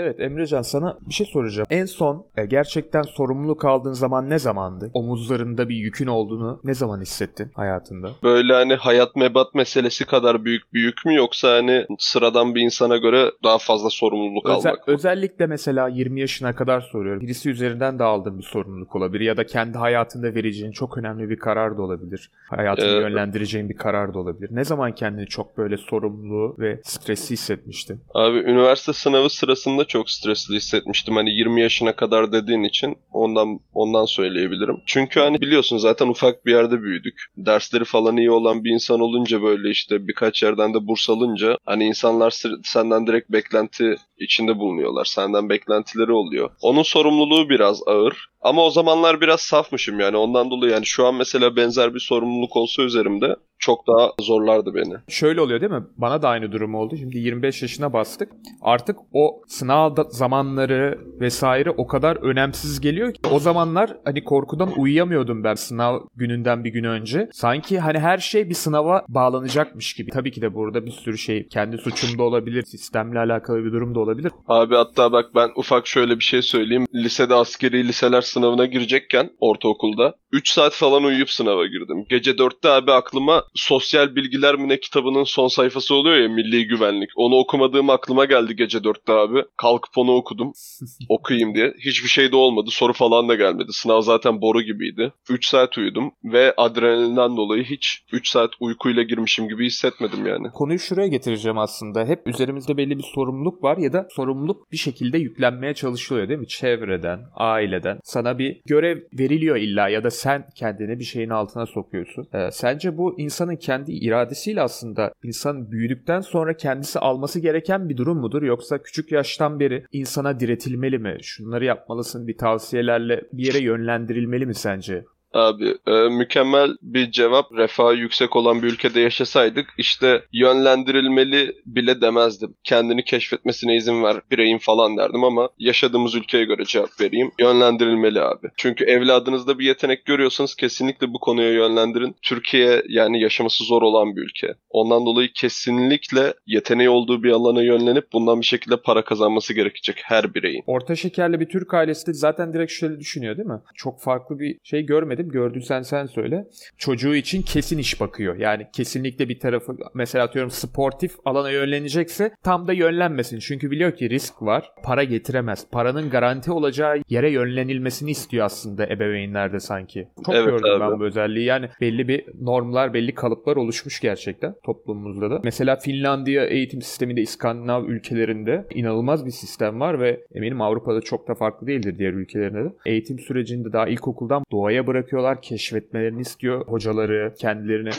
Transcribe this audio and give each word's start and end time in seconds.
Evet 0.00 0.20
Emrecan 0.20 0.62
sana 0.62 0.98
bir 1.08 1.14
şey 1.14 1.26
soracağım. 1.26 1.66
En 1.70 1.84
son 1.84 2.26
e, 2.36 2.46
gerçekten 2.46 3.02
sorumluluk 3.02 3.64
aldığın 3.64 3.92
zaman 3.92 4.30
ne 4.30 4.38
zamandı? 4.38 4.90
Omuzlarında 4.94 5.68
bir 5.68 5.76
yükün 5.76 6.06
olduğunu 6.06 6.60
ne 6.64 6.74
zaman 6.74 7.00
hissettin 7.00 7.50
hayatında? 7.54 8.10
Böyle 8.22 8.52
hani 8.52 8.74
hayat 8.74 9.16
mebat 9.16 9.54
meselesi 9.54 10.04
kadar 10.06 10.44
büyük 10.44 10.74
bir 10.74 10.80
yük 10.80 11.06
mü 11.06 11.14
yoksa 11.14 11.52
hani 11.52 11.86
sıradan 11.98 12.54
bir 12.54 12.60
insana 12.60 12.96
göre 12.96 13.30
daha 13.44 13.58
fazla 13.58 13.90
sorumluluk 13.90 14.46
Özel, 14.46 14.56
almak 14.72 14.88
mı? 14.88 14.94
özellikle 14.94 15.46
mesela 15.46 15.88
20 15.88 16.20
yaşına 16.20 16.54
kadar 16.54 16.80
soruyorum. 16.80 17.20
Birisi 17.22 17.50
üzerinden 17.50 17.98
de 17.98 18.04
aldığın 18.04 18.38
bir 18.38 18.44
sorumluluk 18.44 18.96
olabilir 18.96 19.24
ya 19.24 19.36
da 19.36 19.46
kendi 19.46 19.78
hayatında 19.78 20.34
vereceğin 20.34 20.72
çok 20.72 20.98
önemli 20.98 21.30
bir 21.30 21.38
karar 21.38 21.78
da 21.78 21.82
olabilir. 21.82 22.30
Hayatını 22.50 22.86
Ee, 22.88 23.00
yönlendireceğin 23.00 23.68
bir 23.68 23.76
karar 23.76 24.14
da 24.14 24.18
olabilir. 24.18 24.48
Ne 24.52 24.64
zaman 24.64 24.94
kendini 24.94 25.26
çok 25.26 25.58
böyle 25.58 25.76
sorumlu 25.76 26.56
ve 26.58 26.80
stresli 26.84 27.32
hissetmiştin? 27.32 28.00
Abi 28.14 28.38
üniversite 28.38 28.92
sınavı 28.92 29.30
sırasında 29.30 29.84
çok 29.88 30.10
stresli 30.10 30.54
hissetmiştim. 30.54 31.16
Hani 31.16 31.30
20 31.30 31.60
yaşına 31.60 31.96
kadar 31.96 32.32
dediğin 32.32 32.62
için 32.62 32.96
ondan 33.12 33.60
ondan 33.74 34.04
söyleyebilirim. 34.04 34.76
Çünkü 34.86 35.20
hani 35.20 35.40
biliyorsun 35.40 35.78
zaten 35.78 36.08
ufak 36.08 36.46
bir 36.46 36.52
yerde 36.52 36.82
büyüdük. 36.82 37.24
Dersleri 37.36 37.84
falan 37.84 38.16
iyi 38.16 38.30
olan 38.30 38.64
bir 38.64 38.70
insan 38.70 39.00
olunca 39.00 39.42
böyle 39.42 39.70
işte 39.70 40.08
birkaç 40.08 40.42
yerden 40.42 40.74
de 40.74 40.86
burs 40.86 41.10
alınca 41.10 41.58
hani 41.66 41.84
insanlar 41.84 42.34
senden 42.64 43.06
direkt 43.06 43.30
beklenti 43.30 43.96
içinde 44.20 44.58
bulunuyorlar. 44.58 45.04
Senden 45.04 45.48
beklentileri 45.48 46.12
oluyor. 46.12 46.50
Onun 46.62 46.82
sorumluluğu 46.82 47.48
biraz 47.48 47.80
ağır. 47.86 48.28
Ama 48.40 48.64
o 48.64 48.70
zamanlar 48.70 49.20
biraz 49.20 49.40
safmışım 49.40 50.00
yani 50.00 50.16
ondan 50.16 50.50
dolayı 50.50 50.72
yani 50.72 50.86
şu 50.86 51.06
an 51.06 51.14
mesela 51.14 51.56
benzer 51.56 51.94
bir 51.94 52.00
sorumluluk 52.00 52.56
olsa 52.56 52.82
üzerimde 52.82 53.36
çok 53.58 53.86
daha 53.86 54.10
zorlardı 54.20 54.74
beni. 54.74 54.94
Şöyle 55.08 55.40
oluyor 55.40 55.60
değil 55.60 55.72
mi? 55.72 55.82
Bana 55.96 56.22
da 56.22 56.28
aynı 56.28 56.52
durum 56.52 56.74
oldu. 56.74 56.96
Şimdi 56.96 57.18
25 57.18 57.62
yaşına 57.62 57.92
bastık. 57.92 58.32
Artık 58.62 58.96
o 59.12 59.42
sınav 59.48 59.94
zamanları 60.08 60.98
vesaire 61.20 61.70
o 61.70 61.86
kadar 61.86 62.16
önemsiz 62.16 62.80
geliyor 62.80 63.14
ki. 63.14 63.20
O 63.32 63.38
zamanlar 63.38 63.96
hani 64.04 64.24
korkudan 64.24 64.72
uyuyamıyordum 64.78 65.44
ben 65.44 65.54
sınav 65.54 66.00
gününden 66.16 66.64
bir 66.64 66.70
gün 66.70 66.84
önce. 66.84 67.28
Sanki 67.32 67.78
hani 67.78 67.98
her 67.98 68.18
şey 68.18 68.48
bir 68.48 68.54
sınava 68.54 69.04
bağlanacakmış 69.08 69.94
gibi. 69.94 70.10
Tabii 70.10 70.32
ki 70.32 70.42
de 70.42 70.54
burada 70.54 70.86
bir 70.86 70.90
sürü 70.90 71.18
şey 71.18 71.48
kendi 71.48 71.78
suçum 71.78 72.18
da 72.18 72.22
olabilir. 72.22 72.62
Sistemle 72.62 73.18
alakalı 73.18 73.64
bir 73.64 73.72
durum 73.72 73.94
da 73.94 74.00
olabilir. 74.00 74.07
Abi 74.48 74.74
hatta 74.74 75.12
bak 75.12 75.34
ben 75.34 75.50
ufak 75.56 75.86
şöyle 75.86 76.18
bir 76.18 76.24
şey 76.24 76.42
söyleyeyim. 76.42 76.86
Lisede 76.94 77.34
askeri 77.34 77.88
liseler 77.88 78.20
sınavına 78.20 78.66
girecekken 78.66 79.30
ortaokulda 79.40 80.14
3 80.32 80.50
saat 80.50 80.72
falan 80.72 81.04
uyuyup 81.04 81.30
sınava 81.30 81.66
girdim. 81.66 82.06
Gece 82.08 82.30
4'te 82.30 82.68
abi 82.68 82.92
aklıma 82.92 83.44
Sosyal 83.54 84.16
Bilgiler 84.16 84.54
mi 84.54 84.68
ne 84.68 84.80
kitabının 84.80 85.24
son 85.24 85.48
sayfası 85.48 85.94
oluyor 85.94 86.16
ya 86.16 86.28
Milli 86.28 86.66
Güvenlik. 86.66 87.10
Onu 87.16 87.34
okumadığım 87.34 87.90
aklıma 87.90 88.24
geldi 88.24 88.56
gece 88.56 88.78
4'te 88.78 89.12
abi. 89.12 89.44
Kalkıp 89.56 89.98
onu 89.98 90.12
okudum. 90.12 90.52
okuyayım 91.08 91.54
diye. 91.54 91.74
Hiçbir 91.78 92.08
şey 92.08 92.32
de 92.32 92.36
olmadı. 92.36 92.70
Soru 92.72 92.92
falan 92.92 93.28
da 93.28 93.34
gelmedi. 93.34 93.72
Sınav 93.72 94.00
zaten 94.00 94.40
boru 94.40 94.62
gibiydi. 94.62 95.12
3 95.30 95.46
saat 95.46 95.78
uyudum 95.78 96.12
ve 96.24 96.54
adrenalinden 96.56 97.36
dolayı 97.36 97.64
hiç 97.64 98.02
3 98.12 98.28
saat 98.28 98.50
uykuyla 98.60 99.02
girmişim 99.02 99.48
gibi 99.48 99.66
hissetmedim 99.66 100.26
yani. 100.26 100.50
Konuyu 100.50 100.78
şuraya 100.78 101.08
getireceğim 101.08 101.58
aslında. 101.58 102.04
Hep 102.04 102.26
üzerimizde 102.26 102.76
belli 102.76 102.98
bir 102.98 103.06
sorumluluk 103.14 103.62
var 103.62 103.76
ya 103.76 103.92
da 103.92 103.97
sorumluluk 104.10 104.72
bir 104.72 104.76
şekilde 104.76 105.18
yüklenmeye 105.18 105.74
çalışılıyor 105.74 106.28
değil 106.28 106.40
mi? 106.40 106.48
Çevreden, 106.48 107.20
aileden. 107.34 107.98
Sana 108.04 108.38
bir 108.38 108.60
görev 108.66 108.98
veriliyor 109.18 109.56
illa 109.56 109.88
ya 109.88 110.04
da 110.04 110.10
sen 110.10 110.46
kendini 110.54 110.98
bir 110.98 111.04
şeyin 111.04 111.30
altına 111.30 111.66
sokuyorsun. 111.66 112.28
Ee, 112.34 112.50
sence 112.52 112.96
bu 112.96 113.20
insanın 113.20 113.56
kendi 113.56 113.92
iradesiyle 113.92 114.62
aslında 114.62 115.12
insan 115.22 115.70
büyüdükten 115.70 116.20
sonra 116.20 116.56
kendisi 116.56 116.98
alması 116.98 117.40
gereken 117.40 117.88
bir 117.88 117.96
durum 117.96 118.18
mudur? 118.18 118.42
Yoksa 118.42 118.82
küçük 118.82 119.12
yaştan 119.12 119.60
beri 119.60 119.84
insana 119.92 120.40
diretilmeli 120.40 120.98
mi? 120.98 121.16
Şunları 121.22 121.64
yapmalısın 121.64 122.26
bir 122.26 122.36
tavsiyelerle 122.36 123.22
bir 123.32 123.46
yere 123.46 123.58
yönlendirilmeli 123.58 124.46
mi 124.46 124.54
sence? 124.54 125.04
Abi 125.32 125.74
e, 125.86 125.92
mükemmel 125.92 126.70
bir 126.82 127.10
cevap 127.10 127.52
refahı 127.52 127.94
yüksek 127.94 128.36
olan 128.36 128.62
bir 128.62 128.68
ülkede 128.68 129.00
yaşasaydık 129.00 129.66
işte 129.78 130.22
yönlendirilmeli 130.32 131.52
bile 131.66 132.00
demezdim. 132.00 132.54
Kendini 132.64 133.04
keşfetmesine 133.04 133.76
izin 133.76 134.02
ver 134.02 134.16
bireyin 134.30 134.58
falan 134.58 134.96
derdim 134.96 135.24
ama 135.24 135.48
yaşadığımız 135.58 136.14
ülkeye 136.14 136.44
göre 136.44 136.64
cevap 136.64 137.00
vereyim. 137.00 137.30
Yönlendirilmeli 137.40 138.20
abi. 138.20 138.46
Çünkü 138.56 138.84
evladınızda 138.84 139.58
bir 139.58 139.66
yetenek 139.66 140.04
görüyorsanız 140.04 140.54
kesinlikle 140.54 141.12
bu 141.12 141.18
konuya 141.20 141.52
yönlendirin. 141.52 142.16
Türkiye 142.22 142.82
yani 142.88 143.22
yaşaması 143.22 143.64
zor 143.64 143.82
olan 143.82 144.16
bir 144.16 144.22
ülke. 144.22 144.54
Ondan 144.70 145.06
dolayı 145.06 145.28
kesinlikle 145.34 146.34
yeteneği 146.46 146.90
olduğu 146.90 147.22
bir 147.22 147.30
alana 147.30 147.62
yönlenip 147.62 148.12
bundan 148.12 148.40
bir 148.40 148.46
şekilde 148.46 148.76
para 148.76 149.04
kazanması 149.04 149.54
gerekecek 149.54 150.00
her 150.04 150.34
bireyin. 150.34 150.62
Orta 150.66 150.96
şekerli 150.96 151.40
bir 151.40 151.48
Türk 151.48 151.74
ailesi 151.74 152.06
de 152.06 152.12
zaten 152.12 152.52
direkt 152.52 152.72
şöyle 152.72 153.00
düşünüyor 153.00 153.36
değil 153.36 153.48
mi? 153.48 153.60
Çok 153.74 154.00
farklı 154.00 154.38
bir 154.38 154.58
şey 154.62 154.86
görmedim. 155.18 155.48
Gördüysen 155.48 155.82
sen 155.82 156.06
söyle. 156.06 156.46
Çocuğu 156.78 157.14
için 157.14 157.42
kesin 157.42 157.78
iş 157.78 158.00
bakıyor. 158.00 158.36
Yani 158.36 158.66
kesinlikle 158.72 159.28
bir 159.28 159.40
tarafı 159.40 159.76
mesela 159.94 160.24
atıyorum 160.24 160.50
sportif 160.50 161.12
alana 161.24 161.50
yönlenecekse 161.50 162.30
tam 162.42 162.68
da 162.68 162.72
yönlenmesin. 162.72 163.38
Çünkü 163.38 163.70
biliyor 163.70 163.96
ki 163.96 164.10
risk 164.10 164.42
var. 164.42 164.70
Para 164.84 165.04
getiremez. 165.04 165.66
Paranın 165.72 166.10
garanti 166.10 166.52
olacağı 166.52 167.02
yere 167.08 167.30
yönlenilmesini 167.30 168.10
istiyor 168.10 168.44
aslında 168.44 168.86
ebeveynlerde 168.86 169.60
sanki. 169.60 170.08
Çok 170.26 170.34
Evet 170.34 170.46
gördüm 170.46 170.82
abi. 170.82 170.92
ben 170.92 171.00
bu 171.00 171.04
özelliği. 171.04 171.44
Yani 171.44 171.68
belli 171.80 172.08
bir 172.08 172.24
normlar, 172.40 172.94
belli 172.94 173.14
kalıplar 173.14 173.56
oluşmuş 173.56 174.00
gerçekten 174.00 174.54
toplumumuzda 174.64 175.30
da. 175.30 175.40
Mesela 175.44 175.76
Finlandiya 175.76 176.44
eğitim 176.44 176.82
sisteminde 176.82 177.20
İskandinav 177.20 177.84
ülkelerinde 177.84 178.66
inanılmaz 178.74 179.26
bir 179.26 179.30
sistem 179.30 179.80
var 179.80 180.00
ve 180.00 180.20
eminim 180.34 180.60
Avrupa'da 180.60 181.00
çok 181.00 181.28
da 181.28 181.34
farklı 181.34 181.66
değildir 181.66 181.98
diğer 181.98 182.12
ülkelerinde 182.12 182.64
de. 182.64 182.72
Eğitim 182.86 183.18
sürecinde 183.18 183.72
daha 183.72 183.88
ilkokuldan 183.88 184.42
doğaya 184.52 184.86
bırakıyorlar, 185.08 185.42
keşfetmelerini 185.42 186.20
istiyor 186.20 186.66
hocaları, 186.66 187.34
kendilerini 187.40 187.90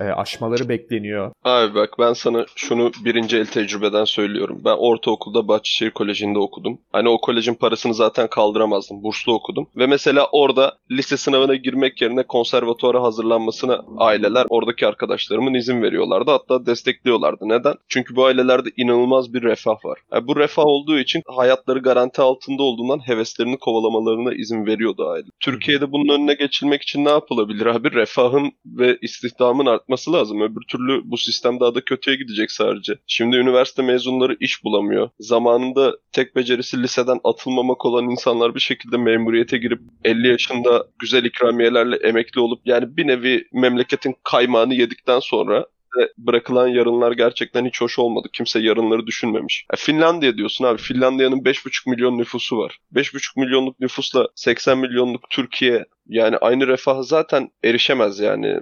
e, 0.00 0.04
aşmaları 0.04 0.68
bekleniyor. 0.68 1.32
Abi 1.44 1.74
bak 1.74 1.90
ben 1.98 2.12
sana 2.12 2.46
şunu 2.56 2.90
birinci 3.04 3.36
el 3.36 3.46
tecrübeden 3.46 4.04
söylüyorum. 4.04 4.62
Ben 4.64 4.76
ortaokulda 4.78 5.48
Bahçeşehir 5.48 5.90
Koleji'nde 5.90 6.38
okudum. 6.38 6.78
Hani 6.92 7.08
o 7.08 7.20
kolejin 7.20 7.54
parasını 7.54 7.94
zaten 7.94 8.28
kaldıramazdım. 8.28 9.02
Burslu 9.02 9.34
okudum. 9.34 9.66
Ve 9.76 9.86
mesela 9.86 10.28
orada 10.32 10.78
lise 10.90 11.16
sınavına 11.16 11.54
girmek 11.54 12.02
yerine 12.02 12.22
konservatuara 12.22 13.02
hazırlanmasına 13.02 13.84
aileler 13.98 14.46
oradaki 14.48 14.86
arkadaşlarımın 14.86 15.54
izin 15.54 15.82
veriyorlardı. 15.82 16.30
Hatta 16.30 16.66
destekliyorlardı. 16.66 17.48
Neden? 17.48 17.74
Çünkü 17.88 18.16
bu 18.16 18.24
ailelerde 18.24 18.68
inanılmaz 18.76 19.34
bir 19.34 19.42
refah 19.42 19.84
var. 19.84 19.98
Yani 20.12 20.26
bu 20.26 20.36
refah 20.36 20.66
olduğu 20.66 20.98
için 20.98 21.22
hayatları 21.26 21.78
garanti 21.78 22.22
altında 22.22 22.62
olduğundan 22.62 23.08
heveslerini 23.08 23.58
kovalamalarına 23.58 24.34
izin 24.34 24.66
veriyordu 24.66 25.08
aile. 25.08 25.26
Türkiye'de 25.40 25.92
bunun 25.92 26.14
önüne 26.14 26.34
geçilmek 26.54 26.82
için 26.82 27.04
ne 27.04 27.10
yapılabilir 27.10 27.66
abi? 27.66 27.92
Refahın 27.92 28.52
ve 28.66 28.98
istihdamın 29.02 29.66
artması 29.66 30.12
lazım. 30.12 30.40
Öbür 30.40 30.62
türlü 30.68 31.00
bu 31.04 31.16
sistem 31.16 31.60
daha 31.60 31.74
da 31.74 31.80
kötüye 31.80 32.16
gidecek 32.16 32.50
sadece. 32.50 32.92
Şimdi 33.06 33.36
üniversite 33.36 33.82
mezunları 33.82 34.36
iş 34.40 34.64
bulamıyor. 34.64 35.10
Zamanında 35.20 35.96
tek 36.12 36.36
becerisi 36.36 36.82
liseden 36.82 37.20
atılmamak 37.24 37.84
olan 37.84 38.10
insanlar 38.10 38.54
bir 38.54 38.60
şekilde 38.60 38.96
memuriyete 38.96 39.58
girip 39.58 39.80
50 40.04 40.28
yaşında 40.28 40.86
güzel 40.98 41.24
ikramiyelerle 41.24 41.96
emekli 41.96 42.40
olup 42.40 42.60
yani 42.64 42.96
bir 42.96 43.06
nevi 43.06 43.44
memleketin 43.52 44.14
kaymağını 44.24 44.74
yedikten 44.74 45.20
sonra 45.20 45.66
ve 45.98 46.08
bırakılan 46.18 46.68
yarınlar 46.68 47.12
gerçekten 47.12 47.66
hiç 47.66 47.80
hoş 47.80 47.98
olmadı. 47.98 48.28
Kimse 48.32 48.60
yarınları 48.60 49.06
düşünmemiş. 49.06 49.66
Ya 49.72 49.76
Finlandiya 49.76 50.36
diyorsun 50.36 50.64
abi. 50.64 50.78
Finlandiya'nın 50.78 51.40
5,5 51.44 51.90
milyon 51.90 52.18
nüfusu 52.18 52.58
var. 52.58 52.78
5,5 52.94 53.40
milyonluk 53.40 53.80
nüfusla 53.80 54.28
80 54.34 54.78
milyonluk 54.78 55.30
Türkiye 55.30 55.84
yani 56.08 56.36
aynı 56.36 56.66
refaha 56.66 57.02
zaten 57.02 57.50
erişemez 57.64 58.20
yani. 58.20 58.60